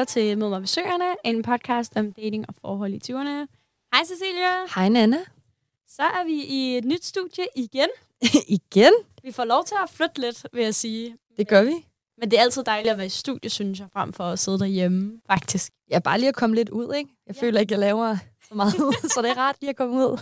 [0.00, 3.46] lytter til Mød mig besøgerne, en podcast om dating og forhold i 20'erne.
[3.94, 4.66] Hej Cecilia.
[4.74, 5.16] Hej Nana.
[5.88, 7.88] Så er vi i et nyt studie igen.
[8.58, 8.92] Igen?
[9.22, 11.16] Vi får lov til at flytte lidt, vil jeg sige.
[11.36, 11.86] Det gør vi.
[12.18, 14.58] Men det er altid dejligt at være i studie, synes jeg, frem for at sidde
[14.58, 15.72] derhjemme, faktisk.
[15.90, 17.10] Ja, bare lige at komme lidt ud, ikke?
[17.26, 17.46] Jeg Ja.
[17.46, 18.16] føler ikke, jeg laver
[18.48, 18.72] så meget,
[19.14, 20.18] så det er rart lige at komme ud.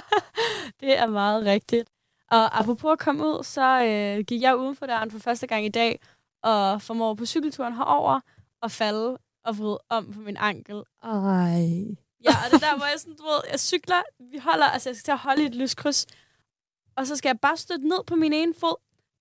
[0.80, 1.88] Det er meget rigtigt.
[2.30, 5.64] Og apropos at komme ud, så øh, gik jeg uden for døren for første gang
[5.64, 6.00] i dag,
[6.42, 8.20] og formår på cykelturen herover
[8.64, 10.82] og falde og vride om på min ankel.
[11.02, 11.64] Ej.
[12.26, 14.88] Ja, og det er der, hvor jeg sådan, du ved, jeg cykler, vi holder, altså
[14.88, 16.06] jeg skal til at holde i et lyskryds,
[16.96, 18.76] og så skal jeg bare støtte ned på min ene fod.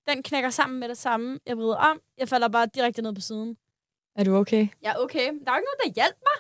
[0.08, 1.40] Den knækker sammen med det samme.
[1.46, 3.58] Jeg vrider om, jeg falder bare direkte ned på siden.
[4.16, 4.68] Er du okay?
[4.84, 5.26] Ja, okay.
[5.26, 6.38] Der er jo ikke nogen, der hjalp mig.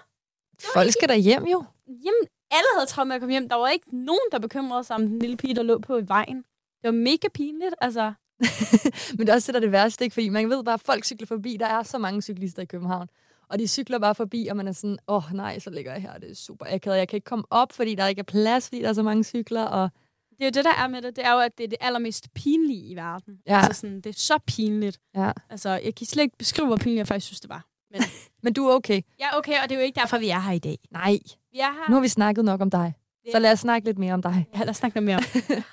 [0.74, 1.66] Folk skal da hjem jo.
[1.88, 3.50] Jamen, alle havde travlt med at komme hjem.
[3.50, 6.08] Der var ikke nogen, der bekymrede sig om den lille pige, der lå på i
[6.08, 6.38] vejen.
[6.82, 8.14] Det var mega pinligt, altså.
[9.18, 10.14] Men det er også det, der er det værste, ikke?
[10.14, 11.58] Fordi man ved bare, at folk cykler forbi.
[11.60, 13.08] Der er så mange cyklister i København.
[13.50, 16.02] Og de cykler bare forbi, og man er sådan, åh oh, nej, så ligger jeg
[16.02, 16.98] her, det er super akavet.
[16.98, 19.24] Jeg kan ikke komme op, fordi der ikke er plads, fordi der er så mange
[19.24, 19.64] cykler.
[19.64, 19.90] Og
[20.30, 21.16] Det er jo det, der er med det.
[21.16, 23.38] Det er jo, at det er det allermest pinlige i verden.
[23.48, 23.58] Ja.
[23.58, 25.00] Altså sådan, det er så pinligt.
[25.16, 25.32] ja.
[25.50, 27.66] Altså, jeg kan slet ikke beskrive, hvor pinligt jeg faktisk synes, det var.
[27.92, 28.02] Men
[28.44, 29.02] Men du er okay.
[29.20, 30.78] ja, okay, og det er jo ikke derfor, vi er her i dag.
[30.92, 31.18] Nej,
[31.52, 31.90] Vi er her...
[31.90, 32.94] nu har vi snakket nok om dig.
[33.32, 34.46] Så lad os snakke lidt mere om dig.
[34.56, 35.24] Ja, lad os snakke noget mere om.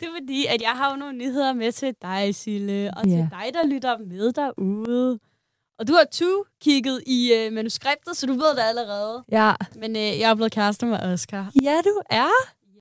[0.00, 3.10] det er fordi, at jeg har jo nogle nyheder med til dig, Sille, og Ja.
[3.10, 5.18] til dig, der lytter med derude.
[5.78, 9.24] Og du har to kigget i øh, manuskriptet, så du ved det allerede.
[9.32, 9.52] Ja.
[9.76, 11.50] Men øh, jeg er blevet kæreste med Oscar.
[11.62, 12.28] Ja, du er.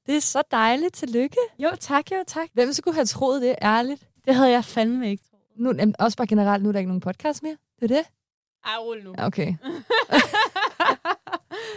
[0.06, 0.94] Det er så dejligt.
[0.94, 1.38] Tillykke.
[1.60, 2.48] Jo, tak, jo, tak.
[2.54, 4.04] Hvem skulle have troet det, ærligt?
[4.26, 5.44] Det havde jeg fandme ikke troet.
[5.58, 7.58] Nu, jamen, også bare generelt, nu er der ikke nogen podcast mere.
[7.82, 8.06] Det er det?
[8.66, 9.14] Ej, rulle nu.
[9.18, 9.54] Ja, Okay.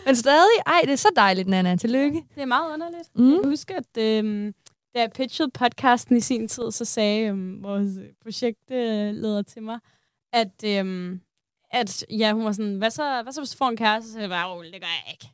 [0.06, 1.76] Men stadig, ej, det er så dejligt, Nana.
[1.76, 2.24] Tillykke.
[2.34, 3.08] Det er meget underligt.
[3.14, 3.30] Mm.
[3.32, 4.52] Jeg kan huske, at øh,
[4.94, 7.88] da jeg pitchede podcasten i sin tid, så sagde øh, vores
[8.22, 9.78] projektleder til mig,
[10.32, 11.18] at, øh,
[11.70, 14.12] at ja, hun var sådan, hvad så, hvad så hvis du får en kæreste?
[14.12, 15.32] Så jeg bare, "Rolig, det gør jeg ikke.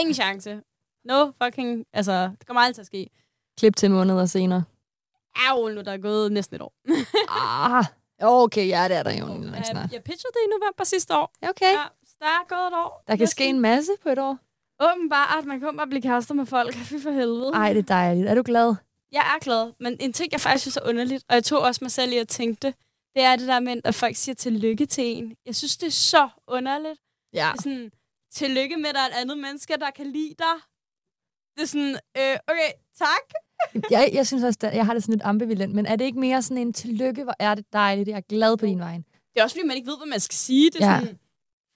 [0.00, 0.62] Ingen chance.
[1.04, 3.10] No fucking, altså, det kommer aldrig til at ske.
[3.58, 4.64] Klip til måneder senere.
[5.36, 6.72] Ja, nu, der er gået næsten et år.
[7.76, 7.84] ah,
[8.20, 9.92] okay, ja, det er der jo jeg, snart.
[9.92, 11.32] jeg pitchede det i november sidste år.
[11.42, 11.72] Okay.
[11.72, 11.84] Ja,
[12.18, 13.04] der er gået et år.
[13.08, 14.38] Der kan ske en masse på et år.
[14.80, 16.74] Åbenbart, at man kan bare blive kærester med folk.
[16.74, 17.50] Fy for helvede.
[17.54, 18.28] Ej, det er dejligt.
[18.28, 18.74] Er du glad?
[19.12, 21.78] Jeg er glad, men en ting, jeg faktisk synes er underligt, og jeg tog også
[21.84, 22.74] mig selv i at tænke det,
[23.14, 25.36] det er det der med, at folk siger tillykke til en.
[25.46, 27.00] Jeg synes, det er så underligt.
[27.34, 27.50] Ja.
[27.52, 27.90] Det er sådan,
[28.32, 30.56] tillykke med, at der er et andet menneske, der kan lide dig.
[31.56, 33.24] Det er sådan, øh, okay, tak.
[33.94, 36.42] Jeg, jeg synes også, jeg har det sådan lidt ambivalent, men er det ikke mere
[36.42, 38.96] sådan en tillykke, hvor er det dejligt, jeg er glad på din vej?
[39.34, 40.70] Det er også, fordi man ikke ved, hvad man skal sige.
[40.70, 41.00] Det er Ja.
[41.00, 41.18] sådan,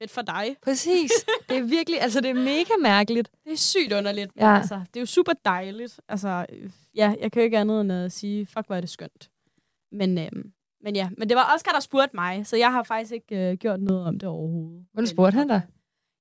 [0.03, 0.57] fedt for dig.
[0.63, 1.11] Præcis.
[1.49, 3.31] Det er virkelig, altså det er mega mærkeligt.
[3.45, 4.31] Det er sygt underligt.
[4.37, 4.57] Ja.
[4.57, 6.01] altså, det er jo super dejligt.
[6.09, 8.91] Altså, øh, ja, jeg kan jo ikke andet end at sige, fuck, hvor er det
[8.91, 9.31] skønt.
[9.93, 13.13] Men, øhm, men ja, men det var Oscar, der spurgte mig, så jeg har faktisk
[13.13, 14.87] ikke øh, gjort noget om det overhovedet.
[14.93, 15.63] Hvordan spurgte han dig?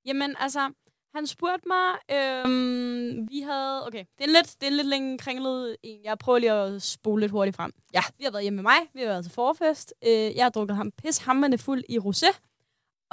[0.06, 0.72] Jamen, altså,
[1.16, 4.88] han spurgte mig, øhm, vi havde, okay, det er en lidt, det er en lidt
[4.88, 6.00] længe kringlet en.
[6.04, 7.72] Jeg prøver lige at spole lidt hurtigt frem.
[7.94, 8.02] Ja.
[8.18, 9.94] Vi har været hjemme med mig, vi har været til forfest.
[10.08, 12.40] Øh, jeg har drukket ham pis hammerne fuld i rosé.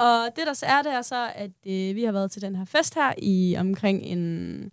[0.00, 2.56] Og det, der så er, det er så, at øh, vi har været til den
[2.56, 4.72] her fest her i omkring en...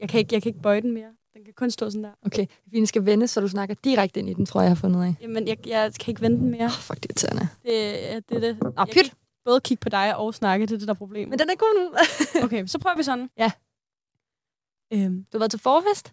[0.00, 1.08] Jeg kan ikke, jeg kan ikke bøje den mere.
[1.34, 2.10] Den kan kun stå sådan der.
[2.26, 4.80] Okay, vi skal vende, så du snakker direkte ind i den, tror jeg, jeg har
[4.80, 5.14] fundet af.
[5.20, 6.64] Jamen, jeg, jeg kan ikke vende den mere.
[6.64, 7.48] Oh, fuck, det er irriterende.
[7.64, 8.62] Det, det er det.
[8.76, 9.14] Nå, pyt.
[9.44, 11.28] både kigge på dig og snakke, det er det, der er problemet.
[11.28, 11.96] Men den er god nu.
[12.44, 13.30] Okay, så prøver vi sådan.
[13.38, 13.50] Ja.
[14.92, 16.12] Øhm, Du har været til forfest?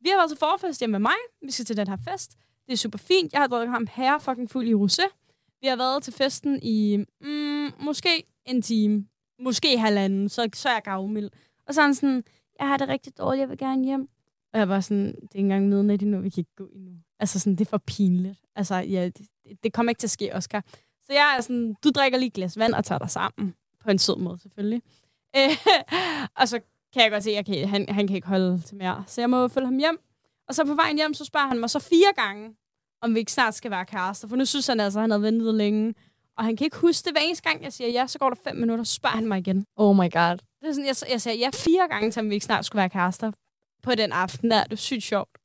[0.00, 1.16] vi har været til forfest hjemme med mig.
[1.42, 2.36] Vi skal til den her fest.
[2.66, 3.32] Det er super fint.
[3.32, 5.25] Jeg har drukket ham herre fucking fuld i rosé.
[5.60, 9.06] Vi har været til festen i mm, måske en time.
[9.40, 10.28] Måske halvanden.
[10.28, 11.30] Så, så er jeg gavmild.
[11.66, 12.24] Og så er han sådan,
[12.60, 14.08] jeg har det rigtig dårligt, jeg vil gerne hjem.
[14.52, 16.92] Og jeg var sådan, det er ikke engang midnat endnu, vi kan ikke gå endnu.
[17.20, 18.38] Altså sådan, det er for pinligt.
[18.56, 19.26] Altså, ja, det,
[19.62, 20.64] det kommer ikke til at ske, Oscar.
[21.06, 23.54] Så jeg er sådan, du drikker lige et glas vand og tager dig sammen.
[23.80, 24.82] På en sød måde, selvfølgelig.
[25.36, 25.56] Øh,
[26.40, 26.60] og så
[26.92, 29.04] kan jeg godt se, at jeg kan, han, han kan ikke holde til mere.
[29.06, 29.98] Så jeg må følge ham hjem.
[30.48, 32.54] Og så på vejen hjem, så spørger han mig så fire gange,
[33.02, 34.28] om vi ikke snart skal være kærester.
[34.28, 35.94] For nu synes han altså, at han havde ventet længe.
[36.38, 38.36] Og han kan ikke huske det hver eneste gang, jeg siger ja, så går der
[38.44, 39.66] fem minutter, så spørger han mig igen.
[39.76, 40.38] Oh my god.
[40.60, 42.90] Det er sådan, jeg, jeg sagde ja fire gange til, vi ikke snart skulle være
[42.90, 43.32] kærester
[43.82, 44.64] på den aften der.
[44.64, 45.38] Det er sygt sjovt.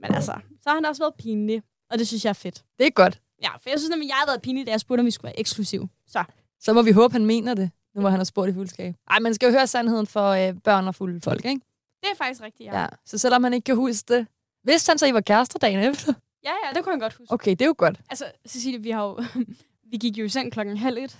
[0.00, 1.62] Men altså, så har han også været pinlig.
[1.90, 2.64] Og det synes jeg er fedt.
[2.78, 3.20] Det er godt.
[3.42, 5.28] Ja, for jeg synes nemlig, jeg har været pinlig, da jeg spurgte, om vi skulle
[5.28, 5.88] være eksklusiv.
[6.06, 6.24] Så
[6.60, 8.94] Så må vi håbe, han mener det, nu hvor han har spurgt i fuldskab.
[9.10, 11.60] Ej, man skal jo høre sandheden for øh, børn og fulde folk, ikke?
[12.02, 12.80] det er faktisk rigtigt, ja.
[12.80, 12.86] Ja.
[13.06, 14.26] Så selvom han ikke kan huske det,
[14.64, 16.12] vidste han så, I var kærester dagen efter?
[16.44, 17.34] Ja, ja, det kunne han godt huske.
[17.34, 18.00] Okay, det er jo godt.
[18.10, 19.22] Altså, Cecilie, vi har jo...
[19.90, 21.18] vi gik jo i seng klokken halv et.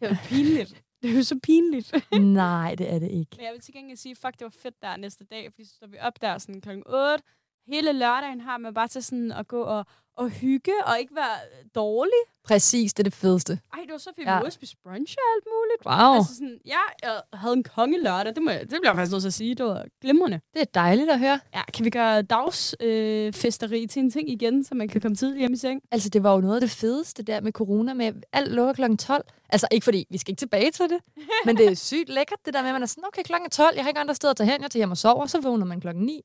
[0.00, 0.82] Det var pinligt.
[1.02, 1.94] Det er jo så pinligt.
[2.42, 3.36] Nej, det er det ikke.
[3.36, 5.74] Men jeg vil til gengæld sige, fuck, det var fedt der næste dag, fordi så
[5.74, 7.24] står vi op der sådan klokken 8,
[7.66, 11.36] hele lørdagen har man bare til sådan at gå og, og hygge og ikke være
[11.74, 12.20] dårlig.
[12.44, 13.52] Præcis, det er det fedeste.
[13.74, 14.28] Ej, det var så fedt.
[14.28, 14.38] Ja.
[14.38, 15.86] Vi var spise brunch og alt muligt.
[15.86, 18.34] Wow, Altså sådan, ja, jeg havde en konge lørdag.
[18.34, 19.54] Det, må jeg, det bliver jeg faktisk nødt til at sige.
[19.54, 20.40] Det var glimrende.
[20.54, 21.40] det er dejligt at høre.
[21.54, 25.38] Ja, kan vi gøre dagsfesteri øh, til en ting igen, så man kan komme tidligt
[25.38, 25.80] hjem i seng?
[25.90, 28.98] Altså, det var jo noget af det fedeste der med corona, med alt lukker klokken
[28.98, 29.24] 12.
[29.48, 30.98] Altså, ikke fordi, vi skal ikke tilbage til det,
[31.46, 33.50] men det er sygt lækkert, det der med, at man er sådan, okay, klokken er
[33.50, 35.40] 12, jeg har ikke andre steder at tage hen, jeg tager hjem og sover, så
[35.40, 36.20] vågner man klokken 9,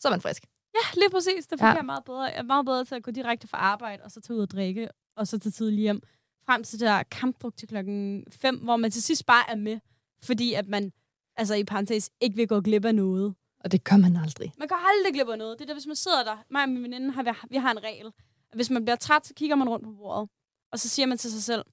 [0.00, 0.44] så er man frisk.
[0.74, 1.46] Ja, lige præcis.
[1.46, 1.72] Det fik Ja.
[1.72, 2.22] jeg meget bedre.
[2.22, 4.50] Jeg er meget bedre til at gå direkte fra arbejde, og så tage ud og
[4.50, 6.02] drikke, og så tage tidligt hjem.
[6.46, 9.80] Frem til der kampdruk til klokken 5, hvor man til sidst bare er med,
[10.22, 10.92] fordi at man,
[11.36, 13.34] altså i parentes, ikke vil gå glip af noget.
[13.64, 14.52] Og det gør man aldrig.
[14.58, 15.58] Man går aldrig glip af noget.
[15.58, 16.36] Det er der, hvis man sidder der.
[16.50, 18.12] Mig og min veninde, har, vi, vi har en regel.
[18.54, 20.28] Hvis man bliver træt, så kigger man rundt på bordet.
[20.72, 21.64] Og så siger man til sig selv,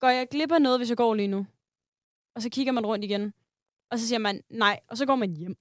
[0.00, 1.46] går jeg glip af noget, hvis jeg går lige nu?
[2.34, 3.32] Og så kigger man rundt igen.
[3.90, 4.80] Og så siger man, nej.
[4.88, 5.56] Og så går man hjem.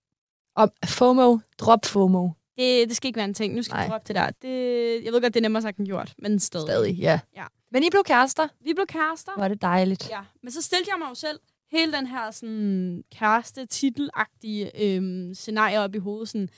[0.55, 2.29] Og FOMO, drop FOMO.
[2.59, 3.55] Det, det skal ikke være en ting.
[3.55, 3.85] Nu skal Nej.
[3.85, 4.29] vi droppe det der.
[4.41, 6.67] Det, jeg ved godt, det er nemmere sagt end gjort, men stadig.
[6.67, 7.19] Stadig, ja.
[7.35, 7.45] Ja.
[7.71, 8.47] Men I blev kærester.
[8.63, 9.31] Vi blev kærester.
[9.37, 10.09] Var det dejligt.
[10.09, 11.39] Ja, men så stillede jeg mig jo selv
[11.71, 16.29] hele den her sådan, kæreste titelagtige øhm, scenarie op i hovedet.
[16.29, 16.49] Sådan,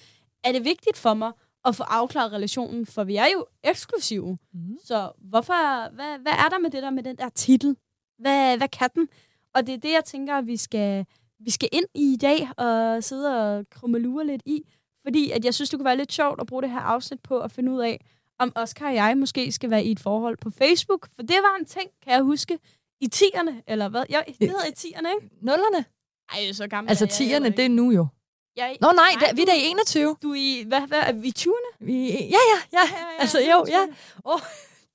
[0.43, 1.31] er det vigtigt for mig
[1.65, 2.85] at få afklaret relationen?
[2.85, 4.37] For vi er jo eksklusive.
[4.53, 4.77] Mm.
[4.83, 7.75] Så hvorfor, hvad, hvad er der med det der med den der titel?
[8.19, 9.07] Hvad, hvad kan den?
[9.53, 11.05] Og det er det, jeg tænker, vi skal,
[11.39, 14.63] vi skal ind i i dag og sidde og krummelure lidt i.
[15.05, 17.39] Fordi at jeg synes, det kunne være lidt sjovt at bruge det her afsnit på
[17.39, 18.05] at finde ud af,
[18.39, 21.07] om Oscar og jeg måske skal være i et forhold på Facebook.
[21.15, 22.59] For det var en ting, kan jeg huske,
[23.01, 24.03] i 10'erne, eller hvad?
[24.09, 25.35] Ja, det hedder i 10'erne, ikke?
[25.41, 25.85] Nullerne.
[26.33, 27.57] Ej, så gammel Altså er jeg heller 10'erne, ikke.
[27.57, 28.07] det er nu jo.
[28.55, 30.15] Jeg, Nå nej, Nej, der, vi er da i 21.
[30.23, 31.85] du er i, hvad, hvad er vi i 20'erne?
[31.85, 32.17] Vi, ja,
[32.53, 32.79] ja, ja.
[33.19, 33.87] Altså, jo, ja.
[34.25, 34.39] Åh.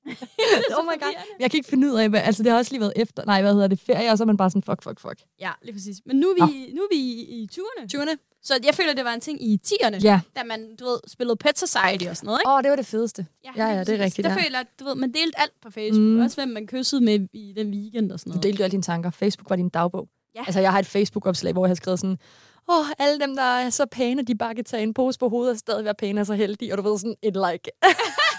[0.79, 1.15] oh my god.
[1.41, 3.43] Jeg kan ikke finde ud af, hvad, altså det har også lige været efter, nej,
[3.43, 5.21] hvad hedder det, ferie, og så er man bare sådan, fuck, fuck, fuck.
[5.41, 5.97] Ja, lige præcis.
[6.07, 7.83] Men nu er vi, nu er vi i, i 20'erne.
[7.95, 8.36] 20'erne?
[8.47, 10.21] Så jeg føler, det var en ting i 10'erne, Ja.
[10.37, 12.49] da man, du ved, spillede Pet Society og sådan noget, ikke?
[12.51, 13.27] Åh, oh, det var det fedeste.
[13.45, 14.37] Ja, ja, lige det er rigtigt, Der ja.
[14.45, 16.03] føler du ved, man delte alt på Facebook.
[16.03, 16.21] Mm.
[16.21, 18.43] Også hvem man kyssede med i den weekend og sådan Du noget.
[18.43, 19.11] delte jo alle dine tanker.
[19.11, 20.09] Facebook var din dagbog.
[20.35, 20.41] Ja.
[20.47, 22.19] Altså, jeg har et Facebook-opslag, hvor jeg har skrevet sådan,
[22.69, 25.29] åh, oh, alle dem, der er så pæne, de bare kan tage en pose på
[25.29, 26.73] hovedet og stadig være pæne og så heldige.
[26.75, 27.71] Og du ved, sådan et like.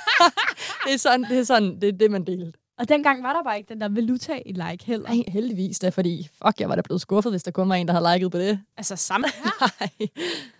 [0.86, 2.60] det er sådan, det er sådan, det er det, man delte.
[2.78, 5.10] Og dengang var der bare ikke den der valuta i like heller.
[5.10, 7.88] Nej, heldigvis da, fordi fuck, jeg var da blevet skuffet, hvis der kun var en,
[7.88, 8.60] der havde liket på det.
[8.78, 9.72] Altså samme her.
[9.80, 10.08] Nej.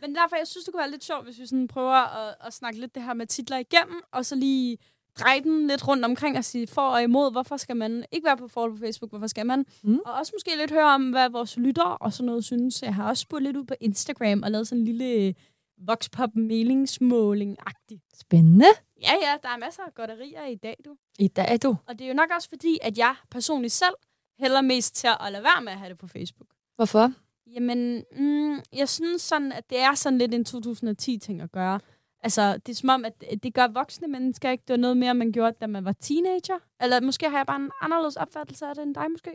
[0.02, 2.54] Men derfor, jeg synes, det kunne være lidt sjovt, hvis vi sådan prøver at, at
[2.54, 4.78] snakke lidt det her med titler igennem, og så lige
[5.20, 8.38] dreje den lidt rundt omkring og sige for og imod, hvorfor skal man ikke være
[8.38, 9.66] på forhold på Facebook, hvorfor skal man?
[9.84, 10.00] Mm.
[10.06, 12.82] Og også måske lidt høre om, hvad vores lyttere og sådan noget synes.
[12.84, 15.36] Jeg har også spurgt lidt ud på Instagram og lavet sådan en lille
[15.78, 18.02] voxpop meningsmåling-agtig.
[18.14, 18.66] Spændende.
[19.02, 20.96] Ja, ja, der er masser af godterier i dag, du.
[21.20, 21.76] I dag er du.
[21.88, 23.96] Og det er jo nok også fordi, at jeg personligt selv
[24.40, 26.50] hælder mest til at lade være med at have det på Facebook.
[26.76, 27.12] Hvorfor?
[27.48, 31.80] Jamen, mm, jeg synes sådan, at det er sådan lidt en 2010-ting at gøre.
[32.24, 34.64] Altså, det er som om, at det gør voksne mennesker ikke.
[34.68, 36.60] Det var noget mere, man gjorde, da man var teenager.
[36.82, 39.32] Eller måske har jeg bare en anderledes opfattelse af det end dig, måske.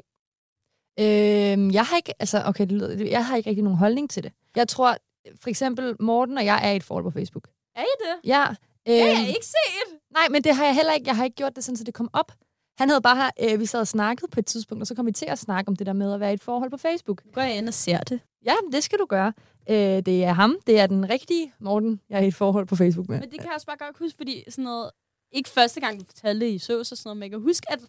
[1.00, 4.22] Øhm, jeg har ikke, altså, okay, det lyder, jeg har ikke rigtig nogen holdning til
[4.22, 4.32] det.
[4.56, 4.96] Jeg tror,
[5.40, 7.48] for eksempel, Morten og jeg er i et forhold på Facebook.
[7.76, 8.28] Er I det?
[8.28, 8.44] Ja.
[8.44, 8.56] Har
[8.88, 9.98] øhm, jeg ikke set.
[10.10, 11.06] Nej, men det har jeg heller ikke.
[11.06, 12.32] Jeg har ikke gjort det sådan, så det kom op.
[12.78, 15.12] Han havde bare, øh, vi sad og snakkede på et tidspunkt, og så kom vi
[15.12, 17.22] til at snakke om det der med at være i et forhold på Facebook.
[17.32, 18.20] Går jeg ind og ser det.
[18.44, 19.32] Ja, det skal du gøre.
[19.70, 22.76] Øh, det er ham, det er den rigtige Morten, jeg er i et forhold på
[22.76, 23.20] Facebook med.
[23.20, 24.90] Men det kan jeg også bare godt huske, fordi sådan noget...
[25.34, 27.80] Ikke første gang, du fortalte i sås og sådan noget, men jeg kan huske, at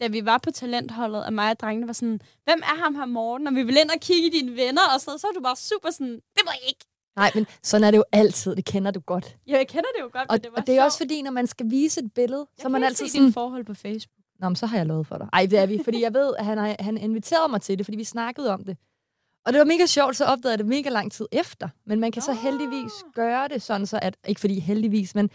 [0.00, 3.04] da vi var på talentholdet, at mig og drengene var sådan, hvem er ham her
[3.06, 3.46] Morten?
[3.46, 5.40] Og vi ville ind og kigge i dine venner og sådan noget, så var du
[5.40, 6.84] bare super sådan, det må jeg ikke.
[7.16, 8.56] Nej, men sådan er det jo altid.
[8.56, 9.36] Det kender du godt.
[9.46, 11.08] Ja, jeg kender det jo godt, Og, men det var og det er også sjovt.
[11.10, 13.32] fordi, når man skal vise et billede, Jeg så er man altid se sådan...
[13.32, 14.16] forhold på Facebook.
[14.40, 15.28] Nå, men så har jeg lovet for dig.
[15.32, 17.86] Ej, det er vi, fordi jeg ved, at han, har, han inviterede mig til det,
[17.86, 18.76] fordi vi snakkede om det.
[19.46, 21.68] Og det var mega sjovt, så opdagede jeg det mega lang tid efter.
[21.86, 22.38] Men man kan så Nå.
[22.38, 25.30] heldigvis gøre det sådan, så at, ikke fordi heldigvis, men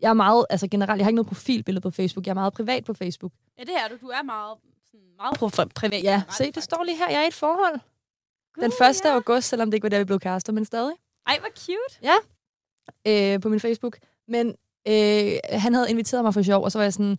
[0.00, 2.26] jeg er meget, altså generelt, jeg har ikke noget profilbillede på Facebook.
[2.26, 3.32] Jeg er meget privat på Facebook.
[3.58, 3.96] Ja, det er du.
[4.00, 4.58] Du er meget,
[4.90, 6.02] sådan, meget pro- privat.
[6.02, 7.10] Ja, se, det står lige her.
[7.10, 7.80] Jeg er i et forhold.
[8.54, 9.04] Gud, Den 1.
[9.04, 9.14] ja.
[9.14, 10.94] august, selvom det ikke var der, vi blev kærester, men stadig.
[11.26, 12.00] Ej, hvor cute.
[13.06, 13.98] øh, på min Facebook.
[14.28, 14.54] Men
[14.88, 17.18] øh, han havde inviteret mig for sjov, og så var jeg sådan,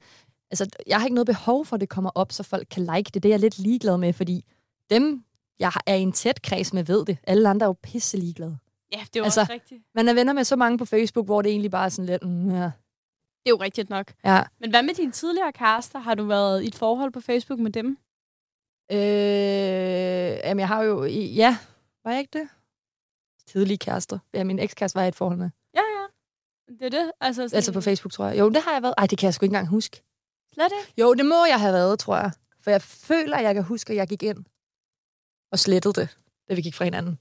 [0.52, 3.12] altså, jeg har ikke noget behov for, at det kommer op, så folk kan like
[3.14, 3.24] det.
[3.24, 4.46] Det er jeg lidt ligeglad med, fordi
[4.90, 5.24] dem,
[5.60, 7.18] jeg er i en tæt kreds med, ved det.
[7.24, 8.58] Alle andre er jo pisse ligeglade.
[8.94, 9.84] Ja, det er jo Altså- også rigtigt.
[9.96, 12.24] Man er venner med så mange på Facebook, hvor det egentlig bare er sådan lidt,
[12.24, 12.64] mm, ja.
[13.44, 14.14] Det er jo rigtigt nok.
[14.26, 14.44] ja.
[14.60, 16.00] Men hvad med dine tidligere kærester?
[16.00, 17.98] Har du været i et forhold på Facebook med dem?
[18.92, 21.58] Øh, jamen, jeg har jo, ja,
[22.04, 22.50] var jeg ikke det?
[23.48, 24.20] Tidlige kærester.
[24.34, 25.50] Ja, min ekskæreste var jeg i et forhold med.
[25.74, 26.06] Ja, ja.
[26.74, 27.12] Det er det.
[27.22, 28.40] Altså, sådan, Altså på Facebook, tror jeg.
[28.40, 28.94] Jo, det har jeg været.
[28.98, 30.04] Ej, det kan jeg sgu ikke engang huske.
[30.54, 31.02] Slet ikke.
[31.02, 32.32] Jo, det må jeg have været, tror jeg.
[32.62, 34.46] For jeg føler, at jeg kan huske, at jeg gik ind
[35.52, 36.18] og slettede det,
[36.50, 37.20] da vi gik fra hinanden.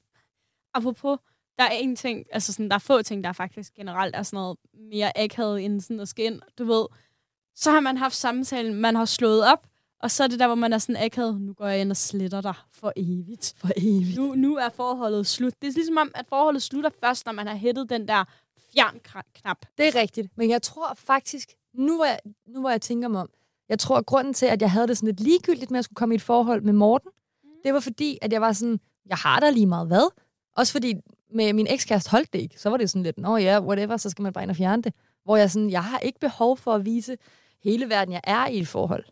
[0.75, 1.18] Apropos
[1.59, 4.37] der er en ting, altså sådan, der er få ting, der faktisk generelt er sådan
[4.37, 4.59] noget
[4.91, 6.87] mere akavet end sådan at skal ind, du ved.
[7.55, 9.67] Så har man haft samtalen, man har slået op,
[10.03, 11.97] og så er det der, hvor man er sådan akavet, nu går jeg ind og
[11.97, 13.55] sletter dig for evigt.
[13.57, 14.17] For evigt.
[14.17, 15.53] Nu, nu er forholdet slut.
[15.63, 18.25] Det er ligesom om, at forholdet slutter først, når man har hættet den der
[18.73, 19.67] fjern-knap.
[19.79, 20.29] Det er rigtigt.
[20.37, 23.29] Men jeg tror faktisk, nu hvor jeg, nu hvor jeg tænker mig om,
[23.69, 25.97] jeg tror, at grunden til, at jeg havde det sådan lidt ligegyldigt med at skulle
[25.97, 27.11] komme i et forhold med Morten,
[27.45, 27.51] mm.
[27.65, 30.11] det var fordi, at jeg var sådan, jeg har da lige meget hvad.
[30.57, 30.95] Også fordi
[31.37, 32.61] med min ekskæreste holdt det ikke.
[32.61, 34.83] Så var det sådan lidt, nå ja, whatever, så skal man bare ind og fjerne
[34.83, 34.93] det.
[35.25, 37.16] Hvor jeg sådan, jeg har ikke behov for at vise
[37.64, 39.05] hele verden, jeg er i et forhold.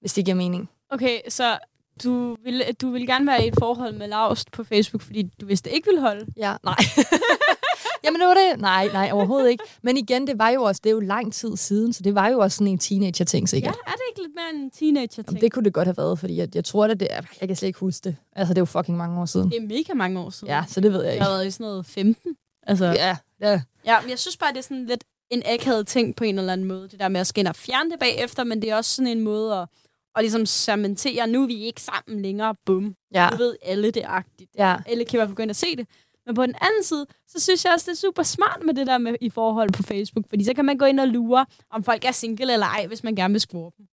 [0.00, 0.70] Hvis det giver mening.
[0.90, 1.58] Okay, så
[2.04, 5.46] du vil, du vil gerne være i et forhold med Laust på Facebook, fordi du
[5.46, 6.26] vidste ikke ville holde?
[6.36, 6.76] Ja, nej.
[8.04, 8.60] Jamen, det var det.
[8.60, 9.64] Nej, nej, overhovedet ikke.
[9.82, 12.28] Men igen, det var jo også, det er jo lang tid siden, så det var
[12.28, 13.74] jo også sådan en teenager-ting, sikkert.
[13.86, 15.26] Ja, er det ikke lidt mere en teenager-ting?
[15.28, 17.48] Jamen, det kunne det godt have været, fordi jeg, jeg tror, at det er, jeg
[17.48, 18.16] kan slet ikke huske det.
[18.36, 19.50] Altså, det er jo fucking mange år siden.
[19.50, 20.48] Det er mega mange år siden.
[20.48, 21.24] Ja, så det ved jeg Jeg ikke.
[21.24, 22.36] har været i sådan noget 15.
[22.66, 23.60] Altså, Ja, ja.
[23.86, 26.52] ja, men jeg synes bare, det er sådan lidt en akavet ting på en eller
[26.52, 26.88] anden måde.
[26.88, 29.20] Det der med at ind og fjerne det bagefter, men det er også sådan en
[29.20, 29.68] måde at,
[30.16, 32.94] at ligesom cementere, nu er vi ikke sammen længere, bum.
[33.14, 34.50] Ja, Nu ved alle det agtigt.
[34.58, 34.76] ja.
[34.86, 35.86] Alle kan i hvert fald gå ind og se det.
[36.26, 38.86] Men på den anden side, så synes jeg også, det er super smart med det
[38.86, 40.24] der med i forhold på Facebook.
[40.28, 43.04] Fordi så kan man gå ind og lure, om folk er single eller ej, hvis
[43.04, 43.86] man gerne vil score dem.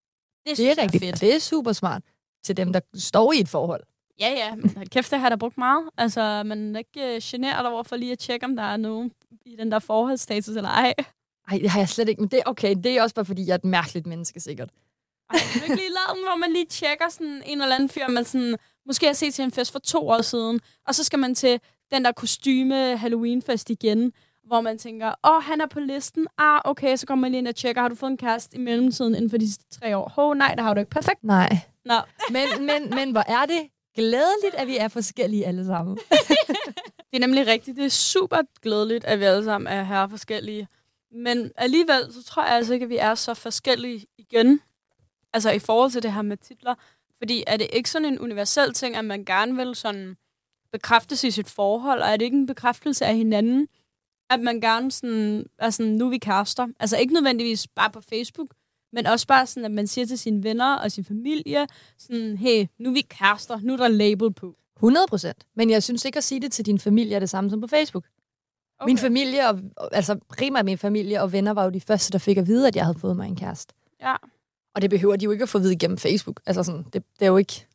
[0.48, 1.04] Det, Det er rigtigt.
[1.04, 1.22] fedt.
[1.22, 2.02] Det er super smart
[2.44, 3.84] til dem, der står i et forhold.
[4.20, 4.56] Ja, ja.
[4.56, 5.90] Men kæft, det har jeg da brugt meget.
[5.98, 9.12] Altså, man er ikke uh, generet over for lige at tjekke, om der er nogen
[9.46, 10.94] i den der forholdsstatus eller ej.
[11.52, 12.22] Ej, det har jeg slet ikke.
[12.22, 12.76] Men det er okay.
[12.84, 14.70] Det er også bare, fordi jeg er et mærkeligt menneske, sikkert.
[15.30, 18.08] Ej, du ikke lige lavet den, hvor man lige tjekker sådan en eller anden fyr,
[18.08, 21.20] man sådan, måske har set til en fest for to år siden, og så skal
[21.20, 21.60] man til
[21.92, 26.28] den der kostyme Halloween-fest igen, hvor man tænker, åh, oh, han er på listen.
[26.38, 28.60] Ah, okay, så kommer man lige ind og tjekker, har du fået en kæreste i
[28.60, 30.10] mellemtiden inden for de sidste tre år?
[30.10, 30.92] Hov, nej, det har du ikke.
[30.92, 31.24] Perfekt.
[31.24, 31.58] Nej.
[31.86, 31.96] Nå,
[32.30, 35.98] Men, men, men hvor er det glædeligt, at vi er forskellige alle sammen.
[37.12, 37.78] det er nemlig rigtigt.
[37.78, 40.68] Det er super glædeligt, at vi alle sammen er her forskellige.
[41.12, 44.62] Men alligevel, så tror jeg altså ikke, at vi er så forskellige igen.
[45.34, 46.76] Altså i forhold til det her med titler.
[47.18, 50.18] Fordi er det ikke sådan en universel ting, at man gerne vil sådan
[50.72, 53.68] bekræftes i sit forhold, og er det ikke en bekræftelse af hinanden,
[54.30, 56.68] at man gerne sådan, er sådan, nu er vi kærester.
[56.80, 58.48] Altså ikke nødvendigvis bare på Facebook,
[58.94, 62.68] men også bare sådan, at man siger til sine venner og sin familie, sådan, hey,
[62.80, 64.56] nu er vi kærester, nu er der label på.
[64.78, 65.48] 100 procent.
[65.56, 67.68] Men jeg synes ikke at sige det til din familie er det samme som på
[67.68, 68.06] Facebook.
[68.80, 68.90] Okay.
[68.90, 69.60] Min familie, og,
[69.92, 72.76] altså primært min familie og venner, var jo de første, der fik at vide, at
[72.76, 73.74] jeg havde fået mig en kæreste.
[74.02, 74.16] Ja.
[74.76, 76.42] Og det behøver de jo ikke at få at vide gennem Facebook.
[76.46, 77.68] Altså sådan, det, det er jo ikke...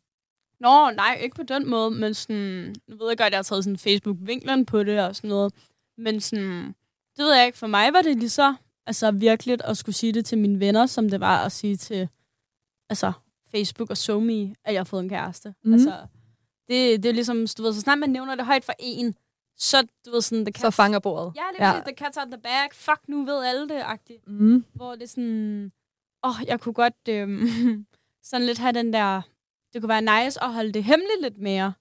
[0.60, 3.42] Nå, nej, ikke på den måde, men sådan, nu ved jeg godt, at jeg har
[3.42, 5.54] taget sådan Facebook-vinklen på det og sådan noget,
[5.98, 6.74] men sådan,
[7.16, 8.54] det ved jeg ikke, for mig var det lige så
[8.86, 12.08] altså, virkeligt at skulle sige det til mine venner, som det var at sige til
[12.90, 13.12] altså,
[13.50, 15.54] Facebook og SoMe, at jeg har fået en kæreste.
[15.64, 15.72] Mm.
[15.72, 16.06] Altså,
[16.68, 19.14] det, det er ligesom, du ved, så snart man nævner det højt for en,
[19.58, 20.72] så du ved sådan, det Så kan...
[20.72, 21.32] fanger bordet.
[21.36, 21.80] Ja, det er ja.
[21.80, 22.68] the cat's out the bag.
[22.72, 24.28] Fuck, nu ved alle det, agtigt.
[24.28, 24.64] Mm.
[24.74, 25.72] Hvor det er sådan,
[26.24, 27.46] åh, oh, jeg kunne godt øhm,
[28.30, 29.22] sådan lidt have den der,
[29.76, 31.72] det kunne være nice at holde det hemmeligt lidt mere.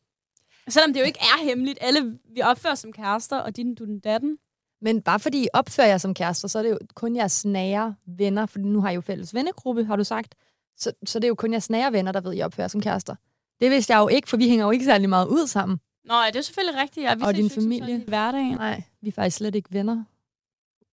[0.68, 1.80] Selvom det jo ikke er hemmeligt.
[1.82, 4.38] Alle, vi opfører som kærester, og din, du den datten.
[4.82, 7.96] Men bare fordi I opfører jer som kærester, så er det jo kun jeres nære
[8.08, 10.36] venner, for nu har I jo fælles vennegruppe, har du sagt.
[10.78, 12.68] Så, så det er jo kun jeres nære venner, der ved, at I opfører jer
[12.68, 13.16] som kærester.
[13.62, 15.80] Det vidste jeg jo ikke, for vi hænger jo ikke særlig meget ud sammen.
[16.06, 17.04] Nå, ja, det er selvfølgelig rigtigt.
[17.04, 17.96] Ja, vi Og ses din familie?
[17.96, 18.56] I hverdagen.
[18.56, 20.04] Nej, vi er faktisk slet ikke venner.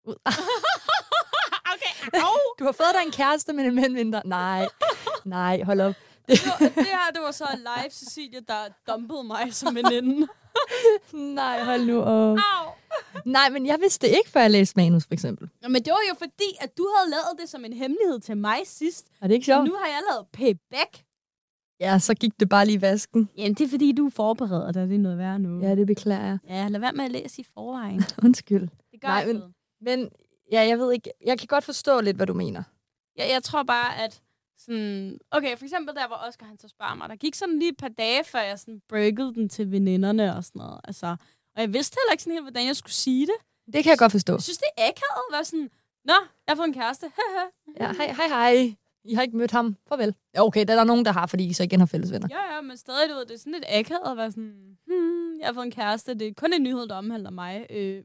[0.05, 0.15] Ud.
[1.73, 2.55] okay, au!
[2.59, 4.23] Du har fået dig en kæreste, men en ven mindre.
[4.25, 4.69] Nej,
[5.25, 5.95] nej, hold op.
[6.29, 10.27] Det, var, det her, det var så live Cecilie, der dumpede mig som veninde.
[11.13, 12.39] Nej, hold nu op.
[12.39, 12.73] Au!
[13.25, 15.49] Nej, men jeg vidste det ikke, før jeg læste manus, for eksempel.
[15.63, 18.37] Nå, men det var jo fordi, at du havde lavet det som en hemmelighed til
[18.37, 19.07] mig sidst.
[19.23, 19.69] Er det ikke Så sjovt?
[19.69, 21.05] nu har jeg lavet payback.
[21.81, 23.29] Ja, så gik det bare lige i vasken.
[23.37, 24.89] Jamen, det er fordi, du forbereder dig.
[24.89, 25.61] Det er noget værre nu.
[25.61, 26.39] Ja, det beklager jeg.
[26.49, 28.03] Ja, lad være med at læse i forvejen.
[28.25, 28.69] Undskyld.
[28.93, 29.55] Det gør Nej, ikke men-.
[29.81, 30.11] Men
[30.53, 31.11] ja, jeg ved ikke.
[31.27, 32.63] Jeg kan godt forstå lidt, hvad du mener.
[33.17, 34.21] Jeg, jeg tror bare, at
[34.65, 35.19] sådan...
[35.31, 37.77] Okay, for eksempel der, hvor Oscar han så spørger mig, der gik sådan lige et
[37.77, 40.81] par dage, før jeg sådan breakede den til veninderne og sådan noget.
[40.85, 41.07] Altså,
[41.57, 43.39] og jeg vidste heller ikke sådan helt, hvordan jeg skulle sige det.
[43.75, 44.33] Det kan jeg godt forstå.
[44.33, 45.71] Jeg synes, det er akavet at være sådan,
[46.05, 46.13] Nå,
[46.47, 47.07] jeg har fået en kæreste.
[47.81, 48.75] Ja, hej, hej, hej.
[49.05, 49.77] I har ikke mødt ham.
[49.89, 50.15] Farvel.
[50.35, 52.29] Ja, okay, der er der nogen, der har, fordi I så igen har fælles venner.
[52.31, 55.39] ja, ja, men stadig, du ved, det er sådan lidt akavet at være sådan, hmm,
[55.41, 56.15] jeg har fået en kæreste.
[56.15, 57.67] Det er kun en nyhed, der omhandler mig.
[57.71, 58.05] Øh,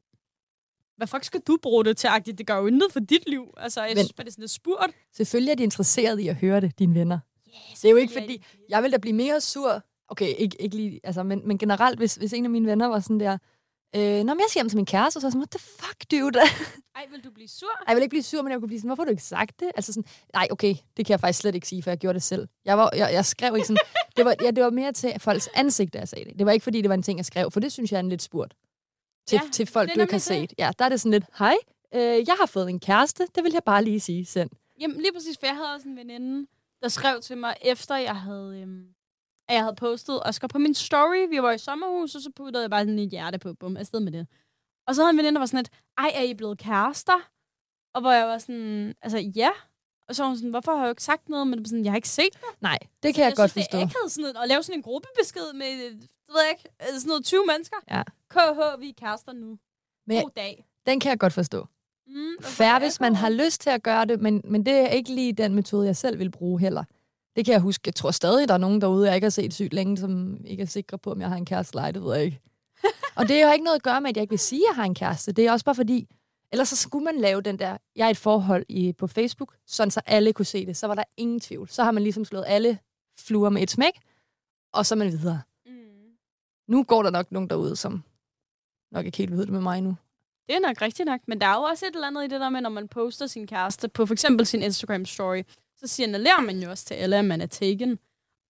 [0.97, 2.37] hvad fuck skal du bruge det til, agtigt?
[2.37, 3.53] Det gør jo intet for dit liv.
[3.57, 4.91] Altså, jeg Men- synes bare, det er sådan lidt spurgt.
[5.17, 7.19] Selvfølgelig er de interesseret i at høre det, dine venner.
[7.47, 9.83] Yes, Det er jo ikke fordi, jeg vil da blive mere sur.
[10.09, 12.99] Okay, ikke, ikke lige, altså, men, men generelt, hvis, hvis en af mine venner var
[12.99, 13.37] sådan der,
[13.95, 15.59] øh, Nå, men jeg siger hjem til min kæreste, så er jeg sådan, what the
[15.59, 16.39] fuck, dude?
[16.95, 17.67] Ej, vil du blive sur?
[17.67, 19.23] Ej, jeg vil ikke blive sur, men jeg kunne blive sådan, hvorfor har du ikke
[19.23, 19.71] sagt det?
[19.75, 22.23] Altså sådan, nej, okay, det kan jeg faktisk slet ikke sige, for jeg gjorde det
[22.23, 22.47] selv.
[22.65, 23.77] Jeg, var, jeg, jeg skrev ikke sådan,
[24.17, 26.33] det var, ja, det var mere til folks ansigt, da jeg sagde det.
[26.39, 28.03] Det var ikke, fordi det var en ting, jeg skrev, for det synes jeg er
[28.03, 28.53] en lidt spurt.
[29.27, 30.21] Til, Ja, til folk, du ikke har nemlig det.
[30.21, 30.53] set.
[30.57, 31.55] Ja, der er det sådan lidt, hej,
[31.95, 34.49] øh, jeg har fået en kæreste, det vil jeg bare lige sige selv.
[34.79, 36.47] Jamen, lige præcis, for jeg havde også en veninde,
[36.81, 38.87] der skrev til mig, efter jeg havde, øhm,
[39.49, 41.29] at jeg havde postet Oscar på min story.
[41.29, 43.99] Vi var i sommerhus, og så puttede jeg bare sådan et hjerte på, bum, afsted
[43.99, 44.27] med det.
[44.87, 47.29] Og så havde en veninde, der var sådan lidt, ej, er I blevet kærester?
[47.95, 49.49] Og hvor jeg var sådan, altså ja.
[50.09, 51.47] Og så var hun sådan, hvorfor har jeg ikke sagt noget?
[51.47, 52.61] Men sådan, jeg har ikke set det.
[52.61, 53.77] Nej, det kan jeg, jeg godt synes, forstå.
[53.77, 55.71] det er sådan noget, at lave sådan en gruppebesked med,
[56.27, 56.69] det ved jeg ikke,
[56.99, 57.77] sådan noget 20 mennesker.
[57.91, 58.03] Ja.
[58.29, 59.57] KH, vi er kærester nu.
[60.07, 60.65] Men God dag.
[60.85, 61.67] den kan jeg godt forstå.
[62.07, 65.13] Mm, Færre, hvis man har lyst til at gøre det, men, men det er ikke
[65.13, 66.83] lige den metode, jeg selv vil bruge heller.
[67.35, 67.81] Det kan jeg huske.
[67.85, 70.61] Jeg tror stadig, der er nogen derude, jeg ikke har set sygt længe, som ikke
[70.63, 72.41] er sikre på, om jeg har en kæreste eller ej, det ved jeg ikke.
[73.15, 74.75] og det har ikke noget at gøre med, at jeg ikke vil sige, at jeg
[74.75, 75.31] har en kæreste.
[75.31, 76.07] Det er også bare fordi,
[76.51, 79.91] ellers så skulle man lave den der, jeg er et forhold i, på Facebook, sådan
[79.91, 80.77] så alle kunne se det.
[80.77, 81.69] Så var der ingen tvivl.
[81.69, 82.79] Så har man ligesom slået alle
[83.19, 83.93] fluer med et smæk,
[84.73, 85.41] og så er man videre.
[86.67, 88.03] Nu går der nok nogen derude, som
[88.91, 89.95] nok ikke helt ved det med mig nu.
[90.47, 92.41] Det er nok rigtigt nok, men der er jo også et eller andet i det
[92.41, 95.43] der med, når man poster sin kæreste på for eksempel sin Instagram-story,
[95.77, 97.99] så signalerer man jo også til alle, at man er taken.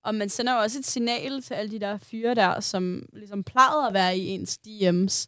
[0.03, 3.43] Og man sender jo også et signal til alle de der fyre der, som ligesom
[3.43, 5.27] plejede at være i ens DM's,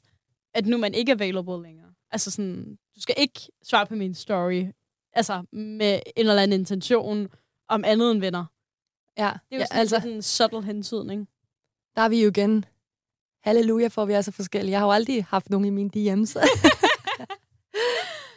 [0.53, 1.93] at nu er man ikke available længere.
[2.11, 4.65] Altså sådan, du skal ikke svare på min story,
[5.13, 7.27] altså med en eller anden intention
[7.67, 8.45] om andet end venner.
[9.17, 11.29] Ja, Det er jo ja sådan altså, en subtle hentydning.
[11.95, 12.65] der er vi jo igen.
[13.43, 14.71] Halleluja, for vi er så forskellige.
[14.71, 16.35] Jeg har jo aldrig haft nogen i mine DM's.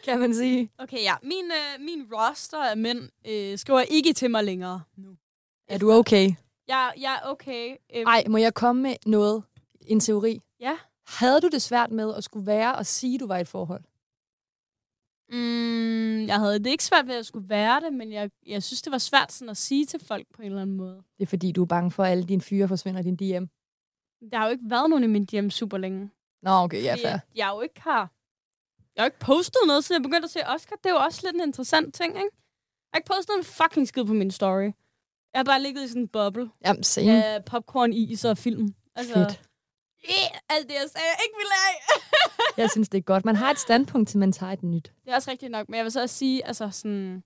[0.05, 0.69] kan man sige.
[0.77, 1.13] Okay, ja.
[1.23, 5.09] Min, øh, min roster af mænd øh, skriver ikke til mig længere nu.
[5.67, 6.31] Er du okay?
[6.67, 7.75] Jeg er okay.
[7.95, 9.43] Øh, Ej, må jeg komme med noget?
[9.81, 10.41] En teori.
[10.59, 10.77] Ja.
[11.07, 13.47] Havde du det svært med at skulle være og sige, at du var i et
[13.47, 13.83] forhold?
[15.29, 18.81] Mm, jeg havde det ikke svært ved, at skulle være det, men jeg, jeg synes,
[18.81, 21.03] det var svært sådan at sige til folk på en eller anden måde.
[21.17, 23.45] Det er fordi, du er bange for, at alle dine fyre forsvinder i din DM.
[24.31, 26.11] Der har jo ikke været nogen i min DM super længe.
[26.41, 27.17] Nå, okay, ja, fair.
[27.35, 28.11] Jeg har jo ikke har...
[28.95, 30.75] Jeg har ikke postet noget, siden jeg begyndte at se Oscar.
[30.75, 32.19] Det er jo også lidt en interessant ting, ikke?
[32.19, 34.71] Jeg har ikke postet en fucking skid på min story.
[35.33, 37.23] Jeg har bare ligget i sådan en boble Jamen, same.
[37.25, 38.75] af popcorn, is og film.
[38.95, 39.41] Altså, Fedt.
[40.09, 41.75] Yeah, alt det, jeg sagde, jeg ikke ville af.
[42.61, 43.25] Jeg synes, det er godt.
[43.25, 44.91] Man har et standpunkt, til man tager et nyt.
[45.05, 47.23] Det er også rigtigt nok, men jeg vil så også sige, altså sådan,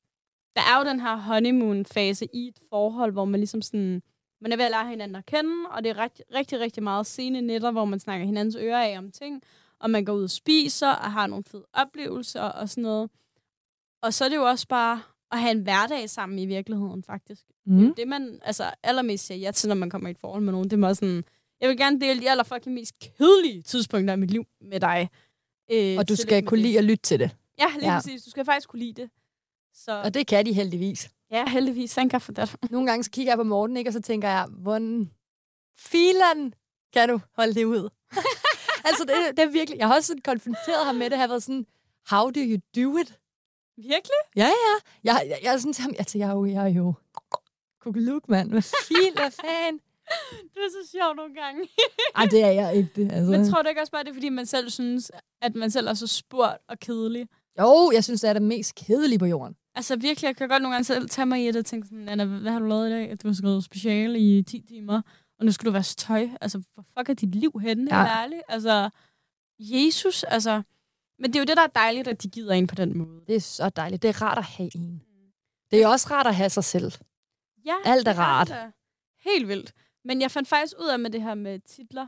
[0.56, 4.02] der er jo den her honeymoon-fase i et forhold, hvor man ligesom sådan,
[4.42, 7.06] man er ved at lære hinanden at kende, og det er rigtig, rigtig, rigtig meget
[7.06, 9.42] sene netter, hvor man snakker hinandens ører af om ting,
[9.80, 13.10] og man går ud og spiser, og har nogle fede oplevelser og sådan noget.
[14.02, 17.42] Og så er det jo også bare at have en hverdag sammen i virkeligheden, faktisk.
[17.48, 17.94] Det Mm.
[17.96, 20.64] det, man altså, allermest siger ja til, når man kommer i et forhold med nogen.
[20.70, 21.24] Det er meget sådan,
[21.62, 25.10] jeg vil gerne dele de aller fucking mest kedelige tidspunkter i mit liv med dig.
[25.72, 26.66] Øh, Og du skal kunne det.
[26.66, 27.36] lide at lytte til det.
[27.60, 27.92] Ja, lige.
[27.92, 27.98] Ja.
[27.98, 28.24] præcis.
[28.24, 29.10] Du skal faktisk kunne lide det.
[29.74, 31.10] Så Og det kan de heldigvis.
[31.32, 31.92] Ja, heldigvis.
[31.92, 32.56] Thank God for that.
[32.72, 35.12] Nogle gange så kigger jeg på Morten, ikke, og så tænker jeg, hvordan
[35.78, 36.54] filan
[36.94, 37.90] kan du holde det ud?
[38.88, 39.80] altså, det, det er virkelig...
[39.80, 41.18] Jeg har også sådan konfronteret ham med det.
[41.18, 41.66] Har været sådan,
[42.10, 43.20] how do you do it?
[43.78, 44.22] Virkelig?
[44.36, 44.76] Ja, ja.
[45.04, 46.94] Jeg, jeg, jeg er sådan til ham, altså, jeg er jo, jeg er jo
[47.82, 48.50] kukuluk, mand.
[48.50, 49.82] Hvad fil, hvad fanden?
[50.54, 51.70] Det er så sjovt nogle gange.
[52.16, 52.90] Ej, det er jeg ikke.
[52.96, 53.32] Det, altså.
[53.32, 55.12] Men tror du ikke også bare, det er, fordi man selv synes,
[55.42, 57.28] at man selv er så spurgt og kedelig?
[57.60, 59.56] Jo, jeg synes, det er det mest kedelige på jorden.
[59.78, 62.10] Altså virkelig, jeg kan godt nogle gange selv tage mig i det og tænke sådan,
[62.10, 63.18] Anna, hvad har du lavet i dag?
[63.24, 65.02] Du har skrevet special i 10 timer,
[65.40, 66.30] og nu skal du vaske tøj.
[66.42, 68.06] Altså, hvor fuck er dit liv henne, Ja.
[68.22, 68.42] ærligt?
[68.48, 68.90] Altså,
[69.60, 70.62] Jesus, altså...
[71.20, 73.22] Men det er jo det, der er dejligt, at de gider en på den måde.
[73.28, 74.02] Det er så dejligt.
[74.02, 75.02] Det er rart at have en.
[75.72, 76.92] Det er også rart at have sig selv.
[77.66, 78.48] Ja, Alt er det rart.
[78.48, 78.56] det.
[79.24, 79.74] Helt vildt.
[80.06, 82.08] Men jeg fandt faktisk ud af med det her med titler,